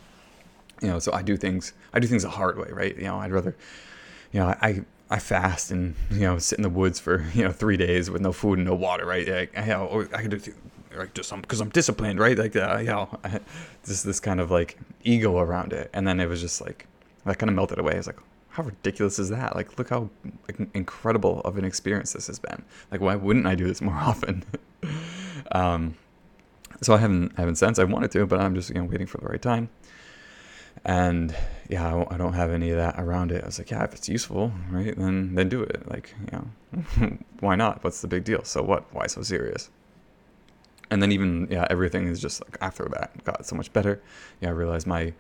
You 0.82 0.90
know, 0.90 1.00
so 1.00 1.12
I 1.12 1.24
do 1.24 1.36
things 1.36 1.74
I 1.94 2.00
do 2.00 2.08
things 2.08 2.24
the 2.24 2.30
hard 2.30 2.58
way, 2.58 2.70
right? 2.72 2.96
You 2.96 3.06
know, 3.06 3.18
I'd 3.18 3.32
rather, 3.32 3.56
you 4.32 4.40
know, 4.40 4.56
I 4.62 4.86
I 5.10 5.20
fast 5.20 5.72
and 5.72 5.96
you 6.12 6.22
know 6.22 6.38
sit 6.38 6.60
in 6.60 6.64
the 6.64 6.70
woods 6.70 7.00
for 7.00 7.26
you 7.34 7.44
know 7.44 7.52
three 7.52 7.78
days 7.78 8.10
with 8.10 8.22
no 8.22 8.32
food 8.32 8.60
and 8.60 8.68
no 8.68 8.76
water, 8.76 9.06
right? 9.06 9.28
Like, 9.28 9.54
you 9.56 9.66
know, 9.66 10.08
I 10.14 10.28
do 10.28 10.40
like 10.96 11.14
just 11.14 11.34
because 11.42 11.62
I'm 11.62 11.70
disciplined, 11.70 12.20
right? 12.20 12.38
Like 12.38 12.56
uh, 12.56 12.78
you 12.80 12.88
know, 12.88 13.10
just 13.86 14.06
this 14.06 14.20
kind 14.20 14.40
of 14.40 14.52
like 14.52 14.78
ego 15.04 15.38
around 15.38 15.74
it, 15.74 15.90
and 15.94 16.08
then 16.08 16.20
it 16.20 16.28
was 16.28 16.42
just 16.42 16.62
like 16.62 16.88
that 17.26 17.40
kind 17.40 17.50
of 17.50 17.56
melted 17.56 17.80
away. 17.80 17.94
It's 17.94 18.08
like 18.08 18.20
how 18.50 18.64
ridiculous 18.64 19.20
is 19.20 19.30
that? 19.30 19.56
Like 19.56 19.78
look 19.78 19.90
how 19.90 20.10
like, 20.48 20.68
incredible 20.74 21.42
of 21.42 21.58
an 21.58 21.66
experience 21.66 22.14
this 22.14 22.28
has 22.28 22.40
been. 22.40 22.64
Like 22.92 23.02
why 23.02 23.16
wouldn't 23.16 23.46
I 23.46 23.56
do 23.56 23.68
this 23.68 23.82
more 23.82 23.94
often? 23.96 24.44
um, 25.52 25.96
so 26.82 26.94
I 26.94 26.98
haven't 26.98 27.34
I 27.38 27.42
haven't 27.42 27.56
since 27.56 27.80
I 27.80 27.84
wanted 27.86 28.12
to, 28.12 28.26
but 28.26 28.42
I'm 28.42 28.56
just 28.56 28.70
you 28.70 28.76
know 28.76 28.86
waiting 28.86 29.08
for 29.08 29.20
the 29.20 29.28
right 29.28 29.42
time 29.42 29.70
and 30.86 31.36
yeah, 31.70 32.06
I 32.10 32.18
don't 32.18 32.34
have 32.34 32.52
any 32.52 32.70
of 32.72 32.78
that 32.78 32.96
around 32.98 33.32
it. 33.32 33.44
I 33.44 33.46
was 33.46 33.60
like, 33.60 33.72
yeah, 33.72 33.84
if 33.84 33.94
it's 33.94 34.08
useful, 34.08 34.52
right, 34.70 34.96
then 34.98 35.36
then 35.36 35.50
do 35.50 35.62
it. 35.62 35.90
Like, 35.90 36.14
you 36.32 36.38
know, 36.38 37.18
why 37.40 37.56
not? 37.56 37.84
What's 37.84 38.02
the 38.02 38.08
big 38.08 38.24
deal? 38.24 38.44
So 38.44 38.62
what? 38.64 38.86
Why 38.94 39.08
so 39.08 39.22
serious? 39.22 39.70
And 40.90 41.02
then 41.02 41.12
even 41.12 41.48
yeah, 41.52 41.68
everything 41.70 42.08
is 42.08 42.22
just 42.22 42.42
like 42.46 42.58
after 42.62 42.86
that 42.94 43.24
got 43.24 43.46
so 43.46 43.56
much 43.56 43.74
better. 43.74 44.02
Yeah, 44.42 44.50
I 44.50 44.52
realized 44.52 44.88
my 44.88 45.14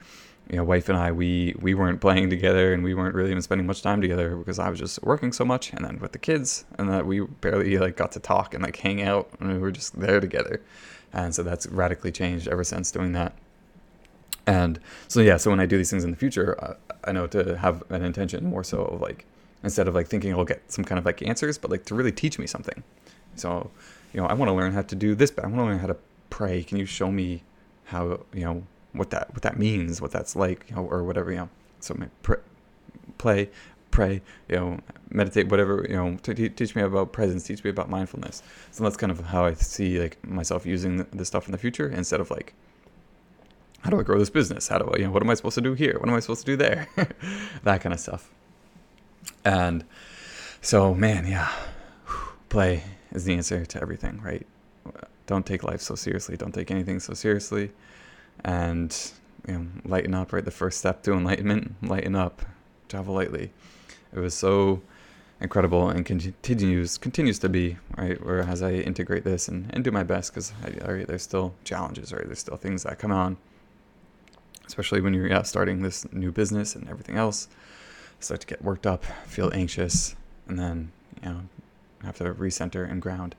you 0.49 0.55
know 0.55 0.63
wife 0.63 0.87
and 0.87 0.97
I 0.97 1.11
we 1.11 1.55
we 1.59 1.73
weren't 1.73 1.99
playing 1.99 2.29
together 2.29 2.73
and 2.73 2.83
we 2.83 2.93
weren't 2.93 3.15
really 3.15 3.31
even 3.31 3.41
spending 3.41 3.67
much 3.67 3.81
time 3.81 4.01
together 4.01 4.35
because 4.35 4.59
I 4.59 4.69
was 4.69 4.79
just 4.79 5.03
working 5.03 5.33
so 5.33 5.43
much 5.43 5.73
and 5.73 5.83
then 5.83 5.99
with 5.99 6.13
the 6.13 6.19
kids 6.19 6.65
and 6.77 6.89
that 6.89 7.05
we 7.05 7.21
barely 7.21 7.77
like 7.77 7.97
got 7.97 8.13
to 8.13 8.19
talk 8.19 8.53
and 8.53 8.63
like 8.63 8.77
hang 8.77 9.01
out 9.01 9.29
and 9.39 9.51
we 9.51 9.57
were 9.59 9.71
just 9.71 9.99
there 9.99 10.19
together. 10.19 10.61
And 11.13 11.33
so 11.33 11.43
that's 11.43 11.67
radically 11.67 12.11
changed 12.11 12.47
ever 12.47 12.63
since 12.63 12.91
doing 12.91 13.13
that. 13.13 13.33
And 14.47 14.79
so 15.09 15.19
yeah, 15.19 15.37
so 15.37 15.51
when 15.51 15.59
I 15.59 15.65
do 15.65 15.77
these 15.77 15.89
things 15.89 16.05
in 16.05 16.11
the 16.11 16.17
future, 16.17 16.57
uh, 16.63 16.75
I 17.03 17.11
know 17.11 17.27
to 17.27 17.57
have 17.57 17.83
an 17.91 18.03
intention 18.03 18.45
more 18.45 18.63
so 18.63 18.85
of 18.85 19.01
like 19.01 19.25
instead 19.63 19.87
of 19.87 19.93
like 19.93 20.07
thinking 20.07 20.33
I'll 20.33 20.45
get 20.45 20.71
some 20.71 20.85
kind 20.85 20.97
of 20.97 21.05
like 21.05 21.21
answers, 21.21 21.57
but 21.57 21.69
like 21.69 21.85
to 21.85 21.95
really 21.95 22.13
teach 22.13 22.39
me 22.39 22.47
something. 22.47 22.81
So 23.35 23.69
you 24.13 24.21
know, 24.21 24.27
I 24.27 24.33
want 24.33 24.49
to 24.49 24.53
learn 24.53 24.71
how 24.71 24.81
to 24.83 24.95
do 24.95 25.13
this, 25.13 25.29
but 25.29 25.43
I 25.43 25.47
want 25.47 25.59
to 25.59 25.65
learn 25.65 25.79
how 25.79 25.87
to 25.87 25.97
pray. 26.29 26.63
Can 26.63 26.77
you 26.77 26.85
show 26.85 27.11
me 27.11 27.43
how 27.85 28.21
you 28.33 28.45
know 28.45 28.63
what 28.93 29.09
that 29.09 29.33
what 29.33 29.41
that 29.43 29.59
means, 29.59 30.01
what 30.01 30.11
that's 30.11 30.35
like, 30.35 30.65
you 30.69 30.75
know, 30.75 30.85
or 30.85 31.03
whatever 31.03 31.31
you 31.31 31.37
know. 31.37 31.49
So 31.81 31.95
pr- 32.23 32.35
play, 33.17 33.49
pray, 33.91 34.21
you 34.47 34.55
know, 34.55 34.79
meditate, 35.09 35.49
whatever 35.49 35.85
you 35.89 35.95
know. 35.95 36.17
T- 36.23 36.49
teach 36.49 36.73
me 36.73 36.81
about 36.81 37.11
presence, 37.11 37.43
teach 37.43 37.63
me 37.65 37.69
about 37.69 37.89
mindfulness. 37.89 38.43
So 38.71 38.83
that's 38.83 38.97
kind 38.97 39.11
of 39.11 39.19
how 39.19 39.45
I 39.45 39.53
see 39.55 39.99
like 39.99 40.25
myself 40.25 40.65
using 40.65 41.05
this 41.11 41.27
stuff 41.27 41.47
in 41.47 41.51
the 41.51 41.57
future 41.57 41.89
instead 41.89 42.21
of 42.21 42.31
like 42.31 42.53
how 43.87 43.91
do 43.91 44.01
I 44.01 44.03
grow 44.03 44.19
this 44.19 44.29
business? 44.29 44.67
How 44.67 44.79
do 44.79 44.91
I, 44.93 44.97
you 44.97 45.05
know, 45.05 45.11
what 45.11 45.23
am 45.23 45.29
I 45.29 45.33
supposed 45.33 45.55
to 45.55 45.61
do 45.61 45.73
here? 45.73 45.97
What 45.97 46.09
am 46.09 46.15
I 46.15 46.19
supposed 46.19 46.41
to 46.41 46.45
do 46.45 46.57
there? 46.57 46.89
that 47.63 47.79
kind 47.79 47.93
of 47.93 48.01
stuff. 48.01 48.29
And 49.45 49.85
so, 50.61 50.93
man, 50.93 51.25
yeah, 51.25 51.49
play 52.49 52.83
is 53.13 53.23
the 53.23 53.33
answer 53.33 53.65
to 53.65 53.81
everything, 53.81 54.19
right? 54.21 54.45
Don't 55.25 55.45
take 55.45 55.63
life 55.63 55.79
so 55.79 55.95
seriously. 55.95 56.35
Don't 56.35 56.53
take 56.53 56.69
anything 56.69 56.99
so 56.99 57.13
seriously. 57.13 57.71
And, 58.43 58.93
you 59.47 59.53
know, 59.53 59.67
lighten 59.85 60.13
up, 60.13 60.33
right? 60.33 60.43
The 60.43 60.51
first 60.51 60.79
step 60.79 61.01
to 61.03 61.13
enlightenment, 61.13 61.75
lighten 61.81 62.13
up, 62.13 62.41
travel 62.89 63.15
lightly. 63.15 63.53
It 64.13 64.19
was 64.19 64.33
so 64.33 64.81
incredible 65.39 65.87
and 65.87 66.05
continues 66.05 66.97
continues 66.97 67.39
to 67.39 67.47
be 67.47 67.77
right 67.95 68.21
where 68.25 68.39
as 68.39 68.61
I 68.61 68.73
integrate 68.73 69.23
this 69.23 69.47
and, 69.47 69.69
and 69.73 69.83
do 69.83 69.91
my 69.91 70.03
best 70.03 70.33
because 70.33 70.51
there's 70.63 71.21
still 71.21 71.53
challenges 71.63 72.11
right 72.11 72.25
there's 72.25 72.39
still 72.39 72.57
things 72.57 72.81
that 72.81 72.97
come 72.97 73.11
on 73.11 73.37
especially 74.67 75.01
when 75.01 75.13
you're 75.13 75.27
yeah, 75.27 75.41
starting 75.41 75.81
this 75.81 76.11
new 76.13 76.31
business 76.31 76.75
and 76.75 76.87
everything 76.89 77.15
else. 77.15 77.47
Start 78.19 78.41
to 78.41 78.47
get 78.47 78.63
worked 78.63 78.85
up, 78.85 79.05
feel 79.25 79.51
anxious, 79.53 80.15
and 80.47 80.59
then 80.59 80.91
you 81.23 81.29
know 81.29 81.41
have 82.03 82.17
to 82.17 82.25
recenter 82.33 82.89
and 82.89 83.01
ground, 83.01 83.35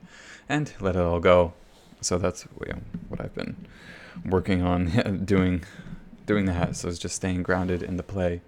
and 0.47 0.73
let 0.79 0.95
it 0.95 1.01
all 1.01 1.19
go. 1.19 1.53
So 2.01 2.17
that's 2.17 2.47
you 2.65 2.73
know, 2.73 2.79
what 3.09 3.21
I've 3.21 3.35
been 3.35 3.55
working 4.25 4.61
on 4.61 5.23
doing, 5.25 5.63
doing 6.25 6.45
that. 6.45 6.75
So 6.75 6.87
it's 6.87 6.99
just 6.99 7.15
staying 7.15 7.43
grounded 7.43 7.83
in 7.83 7.97
the 7.97 8.03
play, 8.03 8.41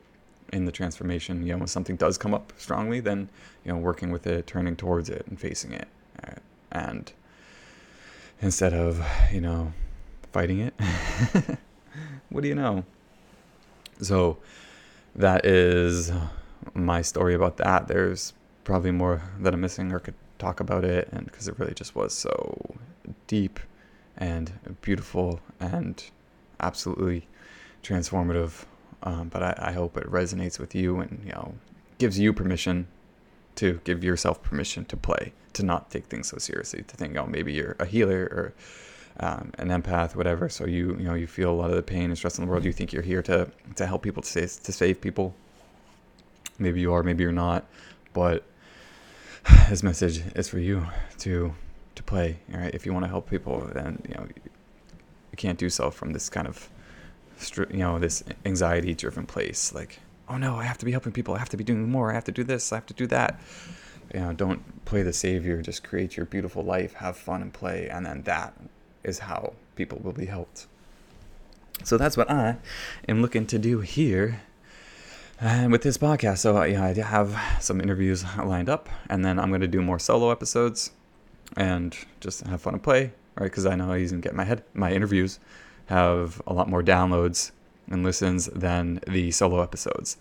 in 0.51 0.65
the 0.65 0.71
transformation. 0.71 1.45
You 1.45 1.53
know, 1.53 1.59
when 1.59 1.67
something 1.67 1.97
does 1.97 2.17
come 2.17 2.33
up 2.33 2.53
strongly, 2.57 2.99
then 2.99 3.29
you 3.65 3.71
know 3.71 3.77
working 3.77 4.09
with 4.11 4.25
it, 4.25 4.47
turning 4.47 4.75
towards 4.75 5.09
it, 5.09 5.27
and 5.27 5.39
facing 5.39 5.73
it, 5.73 5.87
and 6.71 7.11
instead 8.41 8.73
of 8.73 9.05
you 9.31 9.41
know 9.41 9.73
fighting 10.31 10.59
it. 10.59 10.73
what 12.29 12.41
do 12.41 12.47
you 12.47 12.55
know? 12.55 12.83
So 14.01 14.37
that 15.15 15.45
is 15.45 16.11
my 16.73 17.01
story 17.01 17.33
about 17.33 17.57
that. 17.57 17.87
There's 17.87 18.33
probably 18.63 18.91
more 18.91 19.21
that 19.39 19.53
I'm 19.53 19.61
missing 19.61 19.91
or 19.91 19.99
could 19.99 20.15
talk 20.39 20.59
about 20.59 20.83
it, 20.83 21.09
and 21.11 21.25
because 21.25 21.47
it 21.47 21.57
really 21.59 21.73
just 21.73 21.95
was 21.95 22.13
so 22.13 22.75
deep 23.27 23.59
and 24.17 24.51
beautiful 24.81 25.39
and 25.59 26.03
absolutely 26.59 27.27
transformative. 27.83 28.65
Um, 29.03 29.29
but 29.29 29.41
I, 29.41 29.55
I 29.57 29.71
hope 29.71 29.97
it 29.97 30.05
resonates 30.05 30.59
with 30.59 30.75
you 30.75 30.99
and 30.99 31.21
you 31.25 31.31
know 31.31 31.55
gives 31.97 32.19
you 32.19 32.33
permission 32.33 32.87
to 33.55 33.79
give 33.83 34.03
yourself 34.03 34.41
permission 34.41 34.85
to 34.85 34.97
play, 34.97 35.33
to 35.53 35.63
not 35.63 35.91
take 35.91 36.05
things 36.05 36.27
so 36.27 36.37
seriously, 36.37 36.83
to 36.83 36.95
think, 36.95 37.17
oh, 37.17 37.25
maybe 37.27 37.53
you're 37.53 37.75
a 37.79 37.85
healer 37.85 38.23
or 38.31 38.53
um, 39.19 39.51
an 39.57 39.69
empath, 39.69 40.15
whatever. 40.15 40.49
So 40.49 40.65
you 40.65 40.95
you 40.97 41.03
know 41.03 41.13
you 41.13 41.27
feel 41.27 41.51
a 41.51 41.53
lot 41.53 41.69
of 41.69 41.75
the 41.75 41.83
pain 41.83 42.05
and 42.05 42.17
stress 42.17 42.37
in 42.37 42.45
the 42.45 42.49
world. 42.51 42.65
You 42.65 42.71
think 42.71 42.93
you're 42.93 43.03
here 43.03 43.21
to 43.23 43.49
to 43.75 43.85
help 43.85 44.03
people 44.03 44.23
to 44.23 44.29
save, 44.29 44.63
to 44.63 44.71
save 44.71 45.01
people. 45.01 45.35
Maybe 46.59 46.79
you 46.81 46.93
are, 46.93 47.03
maybe 47.03 47.23
you're 47.23 47.31
not, 47.31 47.65
but 48.13 48.43
this 49.69 49.83
message 49.83 50.23
is 50.35 50.47
for 50.47 50.59
you 50.59 50.87
to 51.19 51.53
to 51.95 52.03
play. 52.03 52.39
Right? 52.49 52.73
If 52.73 52.85
you 52.85 52.93
want 52.93 53.05
to 53.05 53.09
help 53.09 53.29
people, 53.29 53.69
then 53.73 54.01
you 54.07 54.15
know 54.15 54.27
you 55.31 55.37
can't 55.37 55.59
do 55.59 55.69
so 55.69 55.91
from 55.91 56.13
this 56.13 56.29
kind 56.29 56.47
of 56.47 56.69
you 57.57 57.79
know 57.79 57.99
this 57.99 58.23
anxiety 58.45 58.93
driven 58.93 59.25
place. 59.25 59.73
Like 59.73 59.99
oh 60.29 60.37
no, 60.37 60.55
I 60.55 60.63
have 60.63 60.77
to 60.79 60.85
be 60.85 60.91
helping 60.91 61.11
people. 61.11 61.35
I 61.35 61.39
have 61.39 61.49
to 61.49 61.57
be 61.57 61.63
doing 61.63 61.89
more. 61.89 62.11
I 62.11 62.13
have 62.13 62.25
to 62.25 62.31
do 62.31 62.43
this. 62.43 62.71
I 62.71 62.75
have 62.75 62.85
to 62.87 62.93
do 62.93 63.07
that 63.07 63.39
you 64.13 64.19
know 64.19 64.33
don't 64.33 64.83
play 64.85 65.03
the 65.03 65.13
savior 65.13 65.61
just 65.61 65.83
create 65.83 66.17
your 66.17 66.25
beautiful 66.25 66.63
life 66.63 66.93
have 66.95 67.15
fun 67.15 67.41
and 67.41 67.53
play 67.53 67.87
and 67.89 68.05
then 68.05 68.21
that 68.23 68.53
is 69.03 69.19
how 69.19 69.53
people 69.75 69.99
will 70.03 70.11
be 70.13 70.25
helped. 70.25 70.67
So 71.83 71.97
that's 71.97 72.15
what 72.15 72.29
I 72.29 72.57
am 73.07 73.21
looking 73.21 73.47
to 73.47 73.57
do 73.57 73.79
here 73.79 74.41
and 75.39 75.71
with 75.71 75.81
this 75.81 75.97
podcast. 75.97 76.39
So 76.39 76.57
uh, 76.57 76.65
yeah, 76.65 76.85
I 76.85 76.93
have 76.93 77.37
some 77.59 77.81
interviews 77.81 78.23
lined 78.37 78.69
up, 78.69 78.87
and 79.09 79.25
then 79.25 79.39
I'm 79.39 79.49
going 79.49 79.61
to 79.61 79.67
do 79.67 79.81
more 79.81 79.99
solo 79.99 80.31
episodes 80.31 80.91
and 81.57 81.97
just 82.19 82.45
have 82.45 82.61
fun 82.61 82.75
and 82.75 82.83
play, 82.83 83.13
right? 83.35 83.45
Because 83.45 83.65
I 83.65 83.75
know 83.75 83.91
I 83.91 83.99
even 83.99 84.21
get 84.21 84.35
my 84.35 84.45
head 84.45 84.63
my 84.73 84.91
interviews 84.91 85.39
have 85.87 86.41
a 86.47 86.53
lot 86.53 86.69
more 86.69 86.81
downloads 86.81 87.51
and 87.89 88.03
listens 88.03 88.45
than 88.47 89.01
the 89.07 89.31
solo 89.31 89.61
episodes. 89.61 90.17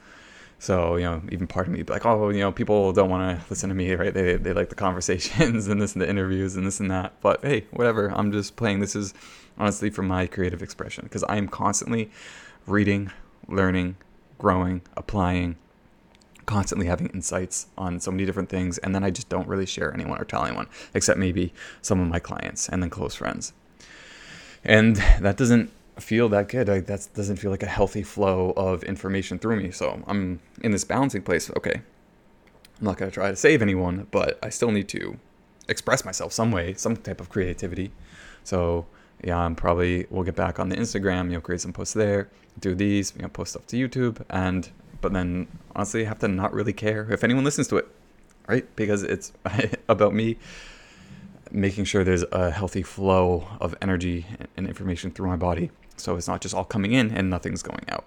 So, 0.61 0.97
you 0.97 1.05
know, 1.05 1.23
even 1.33 1.47
part 1.47 1.67
of 1.67 1.73
me 1.73 1.83
like, 1.85 2.05
oh, 2.05 2.29
you 2.29 2.41
know, 2.41 2.53
people 2.53 2.93
don't 2.93 3.09
want 3.09 3.41
to 3.41 3.45
listen 3.49 3.71
to 3.71 3.75
me, 3.75 3.95
right? 3.95 4.13
They, 4.13 4.37
they 4.37 4.53
like 4.53 4.69
the 4.69 4.75
conversations 4.75 5.67
and 5.69 5.81
this 5.81 5.95
and 5.95 6.03
the 6.03 6.09
interviews 6.09 6.55
and 6.55 6.67
this 6.67 6.79
and 6.81 6.91
that. 6.91 7.19
But 7.23 7.43
hey, 7.43 7.67
whatever. 7.71 8.13
I'm 8.15 8.31
just 8.31 8.57
playing. 8.57 8.81
This 8.81 8.95
is 8.95 9.15
honestly 9.59 9.89
for 9.89 10.03
my 10.03 10.27
creative 10.27 10.63
expression 10.63 11.05
because 11.05 11.25
I 11.25 11.37
am 11.37 11.49
constantly 11.49 12.11
reading, 12.67 13.11
learning, 13.49 13.97
growing, 14.37 14.83
applying, 14.99 15.57
constantly 16.45 16.87
having 16.87 17.07
insights 17.09 17.69
on 17.79 17.99
so 17.99 18.11
many 18.11 18.27
different 18.27 18.51
things. 18.51 18.77
And 18.79 18.95
then 18.95 19.03
I 19.03 19.09
just 19.09 19.31
don't 19.31 19.49
really 19.49 19.67
share 19.67 19.95
anyone 19.95 20.21
or 20.21 20.25
tell 20.27 20.45
anyone 20.45 20.67
except 20.93 21.19
maybe 21.19 21.55
some 21.81 22.01
of 22.01 22.09
my 22.09 22.19
clients 22.19 22.69
and 22.69 22.83
then 22.83 22.91
close 22.91 23.15
friends. 23.15 23.55
And 24.63 24.97
that 25.21 25.39
doesn't 25.39 25.71
feel 25.99 26.29
that 26.31 26.49
good. 26.49 26.69
Like 26.69 26.87
that 26.87 27.09
doesn't 27.15 27.37
feel 27.37 27.51
like 27.51 27.63
a 27.63 27.67
healthy 27.67 28.03
flow 28.03 28.53
of 28.57 28.83
information 28.85 29.39
through 29.39 29.57
me. 29.63 29.71
So 29.71 30.03
I'm 30.07 30.41
in 30.63 30.71
this 30.73 30.85
balancing 30.85 31.23
place. 31.23 31.51
Okay, 31.57 31.83
I'm 32.79 32.85
not 32.85 32.97
gonna 32.97 33.11
try 33.11 33.31
to 33.31 33.37
save 33.37 33.63
anyone, 33.63 34.07
but 34.11 34.39
I 34.43 34.49
still 34.51 34.71
need 34.71 34.89
to 34.91 35.19
express 35.69 36.05
myself 36.05 36.33
some 36.33 36.51
way, 36.53 36.75
some 36.75 36.97
type 36.97 37.21
of 37.21 37.29
creativity. 37.29 37.93
So 38.45 38.87
yeah, 39.23 39.39
I'm 39.39 39.55
probably 39.55 40.07
we'll 40.11 40.25
get 40.25 40.37
back 40.37 40.59
on 40.59 40.69
the 40.69 40.77
Instagram. 40.77 41.27
You 41.27 41.33
know, 41.33 41.41
create 41.41 41.61
some 41.61 41.73
posts 41.73 41.95
there, 41.95 42.29
do 42.59 42.75
these, 42.75 43.13
you 43.17 43.23
know, 43.23 43.29
post 43.29 43.53
stuff 43.53 43.67
to 43.69 43.77
YouTube, 43.77 44.23
and 44.31 44.69
but 45.01 45.13
then 45.13 45.49
honestly, 45.75 46.05
I 46.05 46.09
have 46.09 46.19
to 46.21 46.29
not 46.29 46.53
really 46.53 46.73
care 46.73 47.11
if 47.11 47.25
anyone 47.25 47.45
listens 47.45 47.69
to 47.69 47.77
it. 47.79 47.89
right? 48.49 48.67
Because 48.77 49.03
it's 49.03 49.33
about 49.89 50.15
me 50.15 50.37
making 51.53 51.85
sure 51.85 52.05
there's 52.05 52.25
a 52.33 52.51
healthy 52.51 52.83
flow 52.83 53.47
of 53.61 53.75
energy 53.83 54.27
and 54.61 54.69
information 54.69 55.11
through 55.11 55.27
my 55.27 55.37
body. 55.37 55.71
So 55.97 56.17
it's 56.17 56.29
not 56.29 56.41
just 56.41 56.55
all 56.55 56.65
coming 56.65 56.93
in 56.93 57.11
and 57.11 57.29
nothing's 57.29 57.63
going 57.63 57.85
out. 57.89 58.05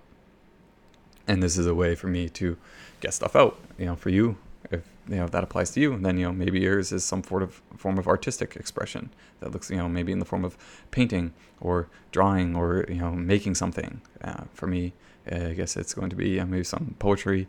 And 1.28 1.44
this 1.44 1.58
is 1.58 1.68
a 1.68 1.76
way 1.76 1.96
for 1.96 2.08
me 2.08 2.30
to 2.30 2.58
get 3.02 3.14
stuff 3.14 3.36
out. 3.36 3.60
You 3.78 3.86
know, 3.88 3.96
for 3.96 4.10
you, 4.10 4.38
if 4.72 4.82
you 5.08 5.16
know 5.16 5.26
if 5.26 5.32
that 5.32 5.44
applies 5.44 5.72
to 5.72 5.80
you, 5.80 5.98
then 5.98 6.18
you 6.18 6.26
know 6.26 6.34
maybe 6.34 6.60
yours 6.60 6.92
is 6.92 7.04
some 7.04 7.24
sort 7.24 7.44
of 7.44 7.62
form 7.78 7.98
of 7.98 8.08
artistic 8.08 8.56
expression 8.56 9.10
that 9.40 9.52
looks 9.52 9.70
you 9.70 9.78
know 9.78 9.88
maybe 9.88 10.12
in 10.12 10.20
the 10.20 10.26
form 10.26 10.44
of 10.44 10.58
painting 10.92 11.34
or 11.62 11.88
drawing 12.12 12.56
or 12.56 12.86
you 12.90 12.96
know 12.96 13.12
making 13.12 13.56
something. 13.56 14.02
Uh, 14.22 14.44
for 14.54 14.68
me, 14.68 14.94
I 15.32 15.54
guess 15.54 15.78
it's 15.78 15.94
going 15.94 16.10
to 16.10 16.16
be 16.16 16.40
uh, 16.40 16.46
maybe 16.46 16.64
some 16.64 16.96
poetry, 17.00 17.48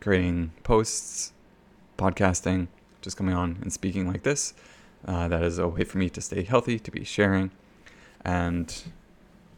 creating 0.00 0.52
posts, 0.62 1.32
podcasting, 1.98 2.68
just 3.02 3.16
coming 3.16 3.34
on 3.34 3.58
and 3.60 3.72
speaking 3.72 4.06
like 4.06 4.22
this. 4.22 4.54
Uh, 5.04 5.28
that 5.28 5.42
is 5.42 5.58
a 5.58 5.68
way 5.68 5.84
for 5.84 5.98
me 5.98 6.10
to 6.10 6.20
stay 6.20 6.42
healthy, 6.42 6.78
to 6.78 6.90
be 6.90 7.04
sharing, 7.04 7.50
and 8.26 8.82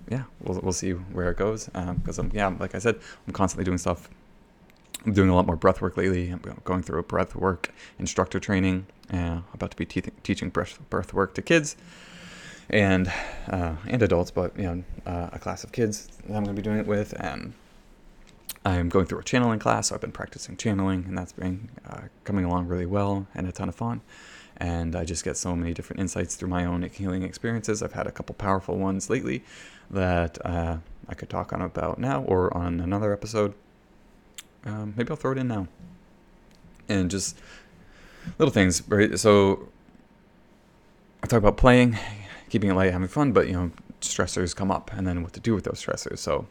yeah, 0.09 0.25
we'll 0.41 0.61
we'll 0.63 0.73
see 0.73 0.93
where 0.93 1.31
it 1.31 1.37
goes. 1.37 1.67
Because 1.67 2.19
um, 2.19 2.31
yeah, 2.33 2.47
like 2.61 2.75
I 2.75 2.79
said, 2.79 2.97
I'm 3.27 3.33
constantly 3.33 3.65
doing 3.65 3.79
stuff. 3.79 4.09
I'm 5.05 5.13
doing 5.13 5.31
a 5.31 5.35
lot 5.35 5.47
more 5.47 5.57
breath 5.57 5.81
work 5.81 5.97
lately. 5.97 6.31
I'm 6.31 6.41
going 6.65 6.83
through 6.83 7.01
a 7.01 7.03
breath 7.03 7.35
work 7.35 7.73
instructor 7.99 8.39
training. 8.39 8.87
Uh, 9.13 9.41
about 9.55 9.71
to 9.71 9.77
be 9.77 9.87
te- 9.87 10.13
teaching 10.23 10.51
breath 10.51 10.79
breath 10.91 11.15
work 11.15 11.35
to 11.35 11.43
kids 11.43 11.77
and 12.69 13.11
uh, 13.49 13.77
and 13.87 14.03
adults, 14.03 14.31
but 14.31 14.57
you 14.57 14.65
know, 14.65 14.85
uh, 15.07 15.31
a 15.33 15.39
class 15.39 15.65
of 15.65 15.73
kids 15.73 16.07
that 16.27 16.37
I'm 16.37 16.45
going 16.45 16.55
to 16.55 16.63
be 16.63 16.63
doing 16.63 16.79
it 16.79 16.87
with, 16.87 17.15
and 17.19 17.55
I'm 18.67 18.91
going 18.91 19.07
through 19.07 19.21
a 19.21 19.25
channeling 19.25 19.59
class. 19.59 19.89
So 19.89 19.95
I've 19.95 20.03
been 20.03 20.13
practicing 20.13 20.57
channeling, 20.59 21.05
and 21.09 21.17
that's 21.17 21.33
been 21.33 21.71
uh, 21.89 22.03
coming 22.25 22.45
along 22.45 22.67
really 22.67 22.87
well 22.87 23.27
and 23.35 23.49
a 23.49 23.53
ton 23.53 23.71
of 23.71 23.75
fun. 23.75 24.03
And 24.59 24.97
I 24.97 25.05
just 25.05 25.25
get 25.25 25.37
so 25.37 25.55
many 25.55 25.73
different 25.73 26.01
insights 26.01 26.35
through 26.35 26.49
my 26.49 26.65
own 26.65 26.83
healing 26.83 27.23
experiences. 27.23 27.83
I've 27.83 27.93
had 27.93 28.07
a 28.07 28.13
couple 28.13 28.35
powerful 28.35 28.77
ones 28.77 29.09
lately 29.09 29.45
that 29.91 30.45
uh, 30.45 30.79
I 31.09 31.15
could 31.15 31.31
talk 31.31 31.53
on 31.53 31.63
about 31.63 31.99
now 31.99 32.23
or 32.23 32.55
on 32.57 32.81
another 32.81 33.13
episode. 33.13 33.55
Um, 34.65 34.95
maybe 34.97 35.11
I'll 35.11 35.17
throw 35.17 35.33
it 35.33 35.39
in 35.39 35.49
now. 35.49 35.69
And 36.89 37.11
just 37.11 37.39
little 38.39 38.53
things, 38.53 38.83
right? 38.89 39.19
So 39.19 39.69
I 41.23 41.27
talk 41.27 41.39
about 41.39 41.57
playing, 41.57 41.97
keeping 42.51 42.71
it 42.71 42.75
light, 42.75 42.93
having 42.93 43.09
fun, 43.09 43.33
but 43.33 43.47
you 43.47 43.53
know, 43.53 43.71
stressors 44.01 44.55
come 44.55 44.71
up, 44.71 44.91
and 44.93 45.07
then 45.07 45.23
what 45.23 45.33
to 45.35 45.41
do 45.41 45.55
with 45.55 45.65
those 45.65 45.83
stressors. 45.83 46.19
So 46.19 46.47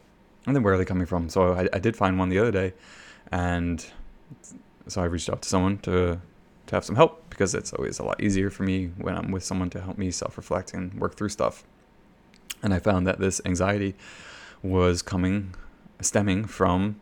and 0.46 0.56
then 0.56 0.64
where 0.64 0.74
are 0.74 0.78
they 0.78 0.86
coming 0.86 1.06
from? 1.06 1.30
So 1.30 1.54
I, 1.54 1.68
I 1.74 1.80
did 1.80 1.96
find 1.96 2.18
one 2.18 2.30
the 2.30 2.40
other 2.40 2.52
day, 2.52 2.74
and 3.32 3.86
so 4.88 5.02
I 5.02 5.06
reached 5.06 5.30
out 5.30 5.42
to 5.42 5.50
someone 5.50 5.78
to 5.80 6.20
to 6.68 6.76
have 6.76 6.86
some 6.86 6.96
help 6.96 7.27
because 7.38 7.54
it's 7.54 7.72
always 7.72 8.00
a 8.00 8.04
lot 8.04 8.20
easier 8.20 8.50
for 8.50 8.64
me 8.64 8.88
when 8.98 9.16
I'm 9.16 9.32
with 9.32 9.44
someone 9.44 9.70
to 9.70 9.80
help 9.80 10.00
me 10.00 10.10
self-reflect 10.10 10.74
and 10.74 10.92
work 10.96 11.16
through 11.16 11.30
stuff. 11.30 11.64
And 12.64 12.74
I 12.74 12.80
found 12.80 13.06
that 13.06 13.20
this 13.20 13.40
anxiety 13.46 13.94
was 14.64 15.04
coming, 15.04 15.54
stemming 16.02 16.46
from, 16.46 17.00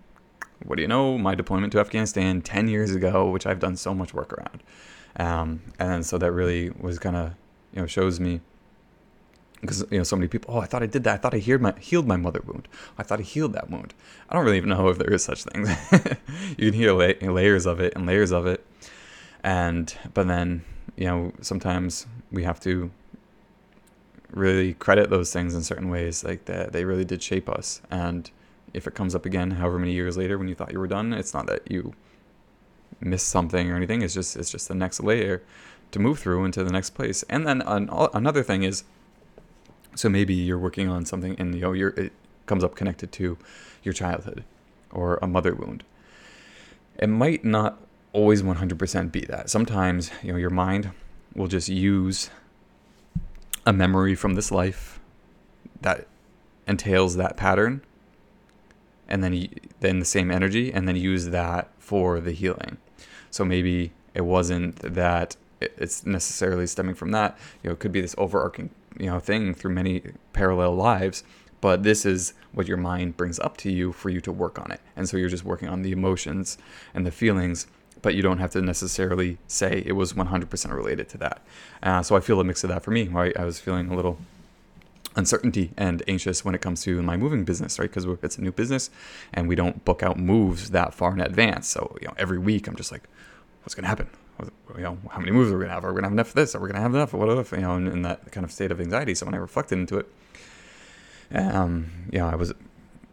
what 0.65 0.75
do 0.75 0.81
you 0.81 0.89
know, 0.89 1.17
my 1.17 1.35
deployment 1.35 1.71
to 1.71 1.79
Afghanistan 1.79 2.41
10 2.41 2.67
years 2.67 2.93
ago, 2.93 3.29
which 3.29 3.45
I've 3.45 3.61
done 3.61 3.77
so 3.77 3.95
much 3.95 4.13
work 4.13 4.33
around. 4.33 4.61
Um, 5.15 5.61
and 5.79 6.05
so 6.05 6.17
that 6.17 6.33
really 6.33 6.69
was 6.71 6.99
kind 6.99 7.15
of, 7.15 7.31
you 7.73 7.79
know, 7.79 7.87
shows 7.87 8.19
me 8.19 8.41
because 9.61 9.85
you 9.89 9.97
know 9.97 10.03
so 10.03 10.15
many 10.15 10.27
people 10.27 10.53
oh 10.53 10.59
i 10.59 10.65
thought 10.65 10.83
i 10.83 10.85
did 10.85 11.03
that. 11.05 11.13
I 11.15 11.17
thought 11.17 11.33
i 11.33 11.37
healed 11.37 11.61
my 11.61 11.73
healed 11.79 12.05
my 12.05 12.17
mother 12.17 12.41
wound. 12.45 12.67
I 12.97 13.03
thought 13.03 13.19
i 13.19 13.23
healed 13.23 13.53
that 13.53 13.69
wound. 13.69 13.93
I 14.29 14.35
don't 14.35 14.45
really 14.45 14.57
even 14.57 14.69
know 14.69 14.89
if 14.89 14.99
there 14.99 15.11
is 15.11 15.23
such 15.23 15.43
things 15.43 15.69
you 16.57 16.71
can 16.71 16.73
hear 16.73 16.91
la- 16.91 17.31
layers 17.31 17.65
of 17.65 17.79
it 17.79 17.93
and 17.95 18.05
layers 18.05 18.31
of 18.31 18.45
it 18.45 18.63
and 19.45 19.95
but 20.13 20.27
then 20.27 20.65
you 20.97 21.05
know 21.05 21.31
sometimes 21.39 22.07
we 22.31 22.43
have 22.43 22.59
to 22.59 22.91
really 24.31 24.73
credit 24.73 25.09
those 25.11 25.31
things 25.31 25.53
in 25.53 25.61
certain 25.61 25.87
ways 25.87 26.23
like 26.23 26.45
that 26.45 26.73
they 26.73 26.83
really 26.83 27.05
did 27.05 27.23
shape 27.23 27.47
us. 27.47 27.79
And 27.89 28.29
if 28.73 28.87
it 28.87 28.95
comes 28.95 29.15
up 29.15 29.25
again 29.25 29.51
however 29.51 29.79
many 29.79 29.93
years 29.93 30.17
later 30.17 30.37
when 30.37 30.49
you 30.49 30.55
thought 30.55 30.73
you 30.73 30.79
were 30.79 30.87
done 30.87 31.13
it's 31.13 31.33
not 31.33 31.45
that 31.45 31.71
you 31.71 31.93
missed 32.99 33.27
something 33.27 33.71
or 33.71 33.75
anything. 33.75 34.01
It's 34.01 34.15
just 34.15 34.35
it's 34.35 34.49
just 34.49 34.67
the 34.67 34.75
next 34.75 35.01
layer 35.01 35.43
to 35.91 35.99
move 35.99 36.19
through 36.19 36.43
into 36.43 36.63
the 36.63 36.71
next 36.71 36.89
place. 36.91 37.23
And 37.29 37.45
then 37.47 37.61
an, 37.61 37.87
another 38.13 38.41
thing 38.41 38.63
is 38.63 38.83
so 39.95 40.09
maybe 40.09 40.33
you're 40.33 40.57
working 40.57 40.89
on 40.89 41.05
something 41.05 41.35
and 41.39 41.53
you 41.53 41.61
know 41.61 41.73
you're, 41.73 41.89
it 41.89 42.11
comes 42.47 42.63
up 42.63 42.75
connected 42.75 43.11
to 43.13 43.37
your 43.83 43.93
childhood 43.93 44.43
or 44.91 45.19
a 45.21 45.27
mother 45.27 45.53
wound. 45.53 45.83
It 46.97 47.07
might 47.07 47.45
not 47.45 47.79
always 48.15 48.41
100% 48.41 49.11
be 49.11 49.21
that. 49.21 49.49
Sometimes, 49.49 50.09
you 50.23 50.31
know, 50.31 50.37
your 50.37 50.49
mind 50.49 50.91
will 51.35 51.47
just 51.47 51.67
use 51.67 52.29
a 53.65 53.73
memory 53.73 54.15
from 54.15 54.35
this 54.35 54.51
life 54.51 55.01
that 55.81 56.07
entails 56.65 57.17
that 57.17 57.35
pattern 57.35 57.81
and 59.07 59.23
then 59.23 59.49
then 59.81 59.99
the 59.99 60.05
same 60.05 60.31
energy 60.31 60.71
and 60.71 60.87
then 60.87 60.95
use 60.95 61.27
that 61.27 61.69
for 61.77 62.21
the 62.21 62.31
healing. 62.31 62.77
So 63.29 63.43
maybe 63.43 63.91
it 64.13 64.21
wasn't 64.21 64.77
that 64.77 65.35
it's 65.59 66.05
necessarily 66.05 66.67
stemming 66.67 66.95
from 66.95 67.11
that. 67.11 67.37
You 67.61 67.69
know, 67.69 67.73
it 67.73 67.79
could 67.79 67.91
be 67.91 68.01
this 68.01 68.15
overarching 68.17 68.69
you 68.97 69.07
know 69.07 69.19
thing 69.19 69.53
through 69.53 69.73
many 69.73 70.01
parallel 70.33 70.73
lives 70.75 71.23
but 71.61 71.83
this 71.83 72.05
is 72.05 72.33
what 72.53 72.67
your 72.67 72.77
mind 72.77 73.17
brings 73.17 73.39
up 73.39 73.57
to 73.57 73.71
you 73.71 73.91
for 73.91 74.09
you 74.09 74.21
to 74.21 74.31
work 74.31 74.59
on 74.59 74.71
it 74.71 74.79
and 74.95 75.09
so 75.09 75.17
you're 75.17 75.29
just 75.29 75.43
working 75.43 75.67
on 75.67 75.81
the 75.81 75.91
emotions 75.91 76.57
and 76.93 77.05
the 77.05 77.11
feelings 77.11 77.67
but 78.05 78.13
you 78.15 78.21
don't 78.21 78.37
have 78.37 78.51
to 78.51 78.61
necessarily 78.61 79.37
say 79.47 79.83
it 79.85 79.93
was 79.93 80.13
100% 80.13 80.71
related 80.71 81.09
to 81.09 81.17
that 81.17 81.41
uh, 81.83 82.01
so 82.01 82.15
i 82.15 82.19
feel 82.19 82.39
a 82.39 82.43
mix 82.43 82.63
of 82.63 82.69
that 82.69 82.83
for 82.83 82.91
me 82.91 83.07
right 83.07 83.35
i 83.37 83.43
was 83.43 83.59
feeling 83.59 83.89
a 83.89 83.95
little 83.95 84.17
uncertainty 85.15 85.71
and 85.77 86.03
anxious 86.07 86.43
when 86.45 86.53
it 86.53 86.61
comes 86.61 86.81
to 86.83 87.01
my 87.01 87.15
moving 87.15 87.45
business, 87.45 87.79
right? 87.79 87.89
Because 87.89 88.05
it's 88.21 88.37
a 88.37 88.41
new 88.41 88.51
business 88.51 88.89
and 89.33 89.47
we 89.47 89.55
don't 89.55 89.85
book 89.85 90.03
out 90.03 90.19
moves 90.19 90.71
that 90.71 90.93
far 90.93 91.13
in 91.13 91.21
advance. 91.21 91.69
So, 91.69 91.95
you 92.01 92.07
know, 92.09 92.13
every 92.17 92.37
week 92.37 92.67
I'm 92.67 92.75
just 92.75 92.91
like, 92.91 93.03
what's 93.63 93.73
going 93.75 93.83
to 93.83 93.87
happen? 93.87 94.09
you 94.75 94.81
know, 94.81 94.97
how 95.09 95.19
many 95.19 95.31
moves 95.31 95.51
are 95.51 95.57
we 95.57 95.63
gonna 95.63 95.73
have? 95.73 95.85
Are 95.85 95.93
we 95.93 95.95
gonna 95.95 96.07
have 96.07 96.13
enough 96.13 96.29
of 96.29 96.33
this? 96.33 96.55
Are 96.55 96.59
we 96.59 96.67
gonna 96.67 96.81
have 96.81 96.93
enough? 96.93 97.13
What 97.13 97.29
if 97.37 97.51
you 97.51 97.59
know, 97.59 97.75
in, 97.75 97.87
in 97.87 98.01
that 98.01 98.31
kind 98.31 98.43
of 98.43 98.51
state 98.51 98.71
of 98.71 98.81
anxiety? 98.81 99.15
So 99.15 99.25
when 99.25 99.33
I 99.33 99.37
reflected 99.37 99.79
into 99.79 99.97
it, 99.97 100.11
um, 101.31 101.89
you 102.11 102.19
know, 102.19 102.27
I 102.27 102.35
was 102.35 102.53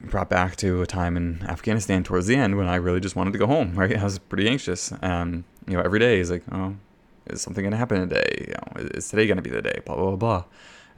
brought 0.03 0.29
back 0.29 0.57
to 0.57 0.83
a 0.83 0.87
time 0.87 1.17
in 1.17 1.43
Afghanistan 1.49 2.03
towards 2.05 2.27
the 2.27 2.37
end 2.37 2.57
when 2.57 2.67
I 2.67 2.77
really 2.77 3.01
just 3.01 3.17
wanted 3.17 3.33
to 3.33 3.39
go 3.39 3.47
home. 3.47 3.75
Right, 3.75 3.97
I 3.97 4.05
was 4.05 4.19
pretty 4.19 4.49
anxious. 4.49 4.93
Um, 5.03 5.45
you 5.67 5.75
know, 5.75 5.83
every 5.83 5.99
day 5.99 6.21
is 6.21 6.31
like, 6.31 6.45
oh, 6.53 6.77
is 7.27 7.41
something 7.41 7.65
gonna 7.65 7.77
happen 7.77 8.09
today? 8.09 8.47
You 8.49 8.55
know, 8.55 8.89
is 8.95 9.09
today 9.09 9.27
gonna 9.27 9.43
be 9.43 9.51
the 9.51 9.63
day? 9.63 9.81
Blah 9.85 9.97
blah 9.97 10.17
blah. 10.17 10.45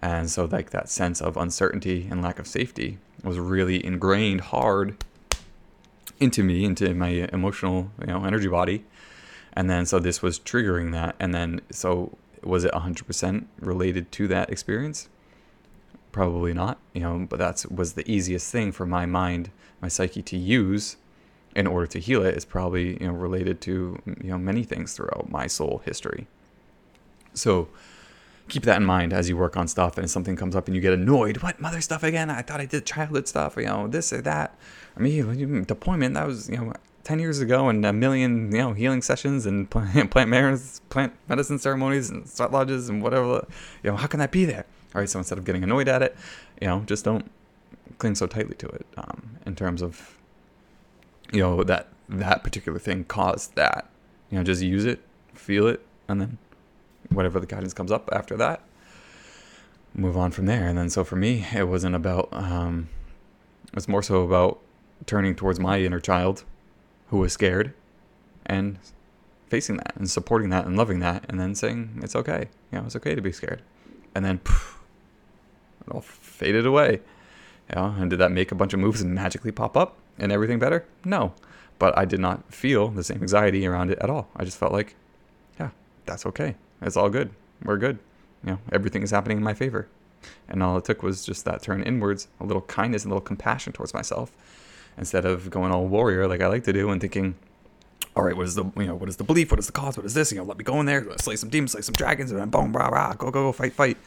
And 0.00 0.30
so 0.30 0.44
like 0.46 0.70
that 0.70 0.88
sense 0.88 1.22
of 1.22 1.36
uncertainty 1.36 2.08
and 2.10 2.22
lack 2.22 2.38
of 2.38 2.46
safety 2.46 2.98
was 3.22 3.38
really 3.38 3.84
ingrained 3.84 4.40
hard 4.42 5.02
into 6.20 6.42
me, 6.42 6.64
into 6.64 6.94
my 6.94 7.28
emotional, 7.32 7.90
you 8.00 8.06
know, 8.06 8.24
energy 8.24 8.48
body 8.48 8.84
and 9.54 9.70
then 9.70 9.86
so 9.86 9.98
this 9.98 10.20
was 10.20 10.38
triggering 10.38 10.92
that 10.92 11.16
and 11.18 11.32
then 11.34 11.60
so 11.70 12.16
was 12.42 12.64
it 12.64 12.72
100% 12.72 13.46
related 13.60 14.12
to 14.12 14.28
that 14.28 14.50
experience 14.50 15.08
probably 16.14 16.54
not 16.54 16.78
you 16.92 17.00
know 17.00 17.26
but 17.28 17.40
that's 17.40 17.66
was 17.66 17.94
the 17.94 18.08
easiest 18.08 18.52
thing 18.52 18.70
for 18.70 18.86
my 18.86 19.04
mind 19.04 19.50
my 19.82 19.88
psyche 19.88 20.22
to 20.22 20.36
use 20.36 20.96
in 21.54 21.66
order 21.66 21.86
to 21.86 21.98
heal 21.98 22.24
it 22.24 22.36
is 22.36 22.44
probably 22.44 22.92
you 23.00 23.06
know 23.06 23.12
related 23.12 23.60
to 23.60 24.00
you 24.06 24.30
know 24.30 24.38
many 24.38 24.64
things 24.64 24.94
throughout 24.94 25.30
my 25.30 25.46
soul 25.46 25.82
history. 25.84 26.26
So 27.32 27.68
keep 28.48 28.62
that 28.64 28.76
in 28.76 28.84
mind 28.84 29.12
as 29.12 29.28
you 29.28 29.36
work 29.36 29.56
on 29.56 29.66
stuff 29.68 29.96
and 29.96 30.10
something 30.10 30.36
comes 30.36 30.54
up 30.54 30.66
and 30.66 30.76
you 30.76 30.82
get 30.82 30.92
annoyed 30.92 31.38
what 31.38 31.60
mother 31.60 31.80
stuff 31.80 32.02
again? 32.02 32.28
I 32.30 32.42
thought 32.42 32.60
i 32.60 32.66
did 32.66 32.84
childhood 32.84 33.26
stuff 33.26 33.56
you 33.56 33.66
know 33.66 33.88
this 33.88 34.12
or 34.12 34.20
that. 34.22 34.56
I 34.96 35.00
mean 35.00 35.64
deployment 35.64 36.14
that 36.14 36.26
was 36.26 36.48
you 36.48 36.56
know 36.56 36.72
10 37.04 37.18
years 37.18 37.40
ago 37.40 37.68
and 37.68 37.84
a 37.84 37.92
million 37.92 38.50
you 38.52 38.58
know 38.58 38.72
healing 38.72 39.02
sessions 39.02 39.46
and 39.46 39.70
plant 40.10 40.10
plant 40.10 41.12
medicine 41.28 41.58
ceremonies 41.58 42.10
and 42.10 42.28
sweat 42.28 42.52
lodges 42.52 42.88
and 42.88 43.02
whatever 43.02 43.46
you 43.82 43.90
know 43.90 43.96
how 43.96 44.06
can 44.06 44.20
that 44.20 44.30
be 44.30 44.44
there 44.44 44.64
all 44.94 45.00
right 45.00 45.10
so 45.10 45.18
instead 45.18 45.38
of 45.38 45.44
getting 45.44 45.62
annoyed 45.64 45.88
at 45.88 46.02
it 46.02 46.16
you 46.60 46.66
know 46.66 46.80
just 46.86 47.04
don't 47.04 47.30
cling 47.98 48.14
so 48.14 48.26
tightly 48.26 48.54
to 48.56 48.66
it 48.68 48.86
um, 48.96 49.38
in 49.46 49.54
terms 49.54 49.82
of 49.82 50.16
you 51.32 51.40
know 51.40 51.62
that 51.64 51.88
that 52.08 52.44
particular 52.44 52.78
thing 52.78 53.04
caused 53.04 53.54
that. 53.56 53.88
You 54.30 54.38
know 54.38 54.44
just 54.44 54.62
use 54.62 54.84
it 54.84 55.00
feel 55.34 55.66
it 55.66 55.84
and 56.08 56.20
then 56.20 56.38
whatever 57.10 57.40
the 57.40 57.46
guidance 57.46 57.74
comes 57.74 57.90
up 57.90 58.08
after 58.12 58.36
that 58.36 58.60
move 59.94 60.16
on 60.16 60.30
from 60.30 60.46
there. 60.46 60.66
And 60.66 60.76
then 60.76 60.90
so 60.90 61.04
for 61.04 61.16
me 61.16 61.46
it 61.54 61.68
wasn't 61.68 61.94
about 61.94 62.28
um, 62.32 62.88
it 63.68 63.74
was 63.74 63.88
more 63.88 64.02
so 64.02 64.22
about 64.22 64.60
turning 65.06 65.34
towards 65.34 65.60
my 65.60 65.80
inner 65.80 66.00
child 66.00 66.44
who 67.08 67.18
was 67.18 67.32
scared 67.32 67.74
and 68.46 68.78
facing 69.48 69.76
that 69.76 69.94
and 69.96 70.10
supporting 70.10 70.50
that 70.50 70.66
and 70.66 70.76
loving 70.76 71.00
that 71.00 71.24
and 71.28 71.38
then 71.38 71.54
saying 71.54 72.00
it's 72.02 72.16
okay. 72.16 72.48
You 72.72 72.78
know 72.78 72.86
it's 72.86 72.96
okay 72.96 73.14
to 73.14 73.22
be 73.22 73.32
scared. 73.32 73.62
And 74.14 74.24
then 74.24 74.38
poof, 74.38 74.73
it 75.86 75.92
all 75.92 76.00
faded 76.00 76.66
away 76.66 77.00
know 77.74 77.94
and 77.98 78.10
did 78.10 78.18
that 78.18 78.30
make 78.30 78.52
a 78.52 78.54
bunch 78.54 78.72
of 78.72 78.80
moves 78.80 79.00
and 79.00 79.14
magically 79.14 79.52
pop 79.52 79.76
up 79.76 79.96
and 80.18 80.30
everything 80.30 80.58
better 80.58 80.84
no 81.04 81.32
but 81.78 81.96
i 81.98 82.04
did 82.04 82.20
not 82.20 82.52
feel 82.52 82.88
the 82.88 83.02
same 83.02 83.20
anxiety 83.20 83.66
around 83.66 83.90
it 83.90 83.98
at 83.98 84.10
all 84.10 84.28
i 84.36 84.44
just 84.44 84.58
felt 84.58 84.72
like 84.72 84.94
yeah, 85.58 85.70
that's 86.06 86.26
okay. 86.26 86.56
It's 86.82 86.96
all 86.96 87.10
good. 87.10 87.30
We're 87.62 87.78
good. 87.78 87.98
You 88.44 88.52
know, 88.52 88.58
everything 88.72 89.02
is 89.02 89.10
happening 89.10 89.38
in 89.38 89.42
my 89.42 89.54
favor. 89.54 89.88
And 90.48 90.62
all 90.62 90.76
it 90.78 90.84
took 90.84 91.02
was 91.02 91.24
just 91.24 91.44
that 91.44 91.62
turn 91.62 91.82
inwards, 91.82 92.28
a 92.40 92.44
little 92.44 92.62
kindness, 92.62 93.04
and 93.04 93.12
a 93.12 93.14
little 93.14 93.26
compassion 93.26 93.72
towards 93.72 93.94
myself, 93.94 94.32
instead 94.96 95.24
of 95.24 95.50
going 95.50 95.70
all 95.72 95.86
warrior 95.86 96.26
like 96.26 96.40
I 96.40 96.46
like 96.46 96.64
to 96.64 96.72
do 96.72 96.90
and 96.90 97.00
thinking, 97.00 97.34
all 98.16 98.22
right, 98.24 98.36
what 98.36 98.46
is 98.46 98.54
the 98.54 98.64
you 98.76 98.86
know 98.86 98.94
what 98.94 99.08
is 99.08 99.16
the 99.16 99.24
belief? 99.24 99.50
What 99.50 99.58
is 99.58 99.66
the 99.66 99.72
cause? 99.72 99.96
What 99.96 100.06
is 100.06 100.14
this? 100.14 100.32
You 100.32 100.38
know, 100.38 100.44
let 100.44 100.56
me 100.56 100.64
go 100.64 100.80
in 100.80 100.86
there, 100.86 101.06
slay 101.18 101.36
some 101.36 101.48
demons, 101.48 101.72
slay 101.72 101.82
some 101.82 101.94
dragons, 101.94 102.30
and 102.30 102.40
then 102.40 102.48
boom, 102.48 102.72
rah, 102.72 102.88
rah, 102.88 103.14
go, 103.14 103.30
go, 103.30 103.44
go, 103.44 103.52
fight, 103.52 103.72
fight. 103.72 103.98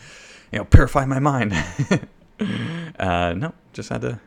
You 0.51 0.59
know, 0.59 0.65
purify 0.65 1.05
my 1.05 1.19
mind. 1.19 1.53
uh, 2.99 3.33
no, 3.33 3.53
just 3.73 3.89
had 3.89 4.01
to 4.01 4.19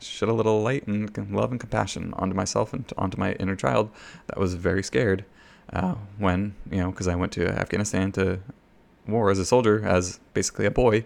shed 0.00 0.28
a 0.28 0.32
little 0.32 0.62
light 0.62 0.86
and 0.86 1.34
love 1.34 1.50
and 1.50 1.60
compassion 1.60 2.14
onto 2.16 2.34
myself 2.34 2.72
and 2.72 2.90
onto 2.96 3.18
my 3.18 3.32
inner 3.34 3.54
child 3.54 3.90
that 4.28 4.38
was 4.38 4.54
very 4.54 4.82
scared 4.82 5.26
uh, 5.72 5.94
when 6.18 6.54
you 6.70 6.78
know 6.78 6.90
because 6.90 7.06
I 7.08 7.14
went 7.14 7.32
to 7.32 7.48
Afghanistan 7.48 8.12
to 8.12 8.40
war 9.06 9.30
as 9.30 9.38
a 9.38 9.44
soldier 9.44 9.84
as 9.86 10.20
basically 10.34 10.66
a 10.66 10.70
boy, 10.70 11.04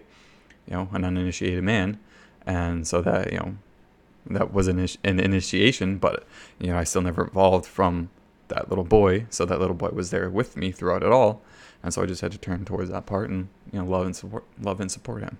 you 0.67 0.73
know, 0.73 0.89
an 0.91 1.03
uninitiated 1.03 1.63
man, 1.63 1.99
and 2.45 2.87
so 2.87 3.01
that 3.01 3.31
you 3.31 3.39
know 3.39 3.55
that 4.27 4.53
was 4.53 4.67
an, 4.67 4.87
an 5.03 5.19
initiation, 5.19 5.97
but 5.97 6.25
you 6.59 6.67
know 6.67 6.77
I 6.77 6.83
still 6.83 7.01
never 7.01 7.27
evolved 7.27 7.65
from 7.65 8.09
that 8.47 8.69
little 8.69 8.83
boy. 8.83 9.25
So 9.29 9.45
that 9.45 9.59
little 9.59 9.75
boy 9.75 9.89
was 9.89 10.09
there 10.11 10.29
with 10.29 10.57
me 10.57 10.71
throughout 10.71 11.03
it 11.03 11.11
all, 11.11 11.41
and 11.85 11.93
so 11.93 12.01
I 12.01 12.05
just 12.05 12.21
had 12.21 12.33
to 12.33 12.37
turn 12.37 12.65
towards 12.65 12.89
that 12.89 13.05
part 13.05 13.29
and 13.29 13.47
you 13.71 13.79
know 13.79 13.85
love 13.85 14.05
and 14.05 14.15
support, 14.15 14.43
love 14.59 14.81
and 14.81 14.91
support 14.91 15.21
him. 15.21 15.37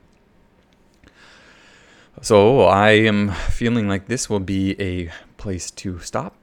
So 2.21 2.62
I 2.62 2.91
am 2.91 3.31
feeling 3.31 3.89
like 3.89 4.08
this 4.08 4.29
will 4.29 4.39
be 4.39 4.79
a 4.79 5.12
place 5.36 5.69
to 5.71 5.99
stop, 5.99 6.36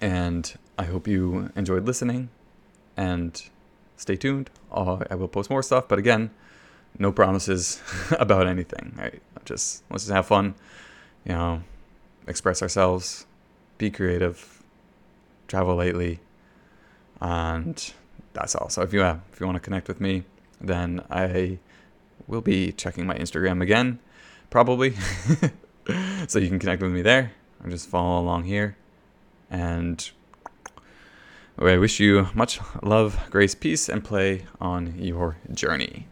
and 0.00 0.52
I 0.76 0.84
hope 0.84 1.08
you 1.08 1.50
enjoyed 1.56 1.86
listening, 1.86 2.28
and 2.96 3.42
stay 3.96 4.16
tuned. 4.16 4.50
Uh, 4.70 4.98
I 5.10 5.14
will 5.14 5.28
post 5.28 5.48
more 5.48 5.62
stuff, 5.62 5.88
but 5.88 5.98
again, 5.98 6.30
no 6.98 7.10
promises 7.12 7.80
about 8.18 8.46
anything. 8.46 8.92
Right? 8.98 9.22
Just 9.46 9.84
let's 9.88 10.04
just 10.04 10.12
have 10.12 10.26
fun 10.26 10.54
you 11.24 11.32
know, 11.32 11.62
express 12.26 12.62
ourselves, 12.62 13.26
be 13.78 13.90
creative, 13.90 14.62
travel 15.48 15.76
lightly, 15.76 16.20
and 17.20 17.92
that's 18.34 18.54
all. 18.54 18.68
So 18.68 18.82
if 18.82 18.92
you 18.92 19.00
have, 19.00 19.20
if 19.32 19.40
you 19.40 19.46
want 19.46 19.56
to 19.56 19.60
connect 19.60 19.88
with 19.88 20.00
me, 20.00 20.24
then 20.60 21.02
I 21.10 21.58
will 22.26 22.40
be 22.40 22.72
checking 22.72 23.06
my 23.06 23.16
Instagram 23.16 23.62
again, 23.62 23.98
probably. 24.50 24.94
so 26.28 26.38
you 26.38 26.48
can 26.48 26.58
connect 26.58 26.82
with 26.82 26.92
me 26.92 27.02
there 27.02 27.32
or 27.62 27.70
just 27.70 27.88
follow 27.88 28.20
along 28.20 28.44
here. 28.44 28.76
And 29.50 30.10
I 31.58 31.78
wish 31.78 32.00
you 32.00 32.28
much 32.34 32.60
love, 32.82 33.18
grace, 33.30 33.54
peace, 33.54 33.88
and 33.88 34.04
play 34.04 34.46
on 34.60 34.98
your 34.98 35.36
journey. 35.52 36.08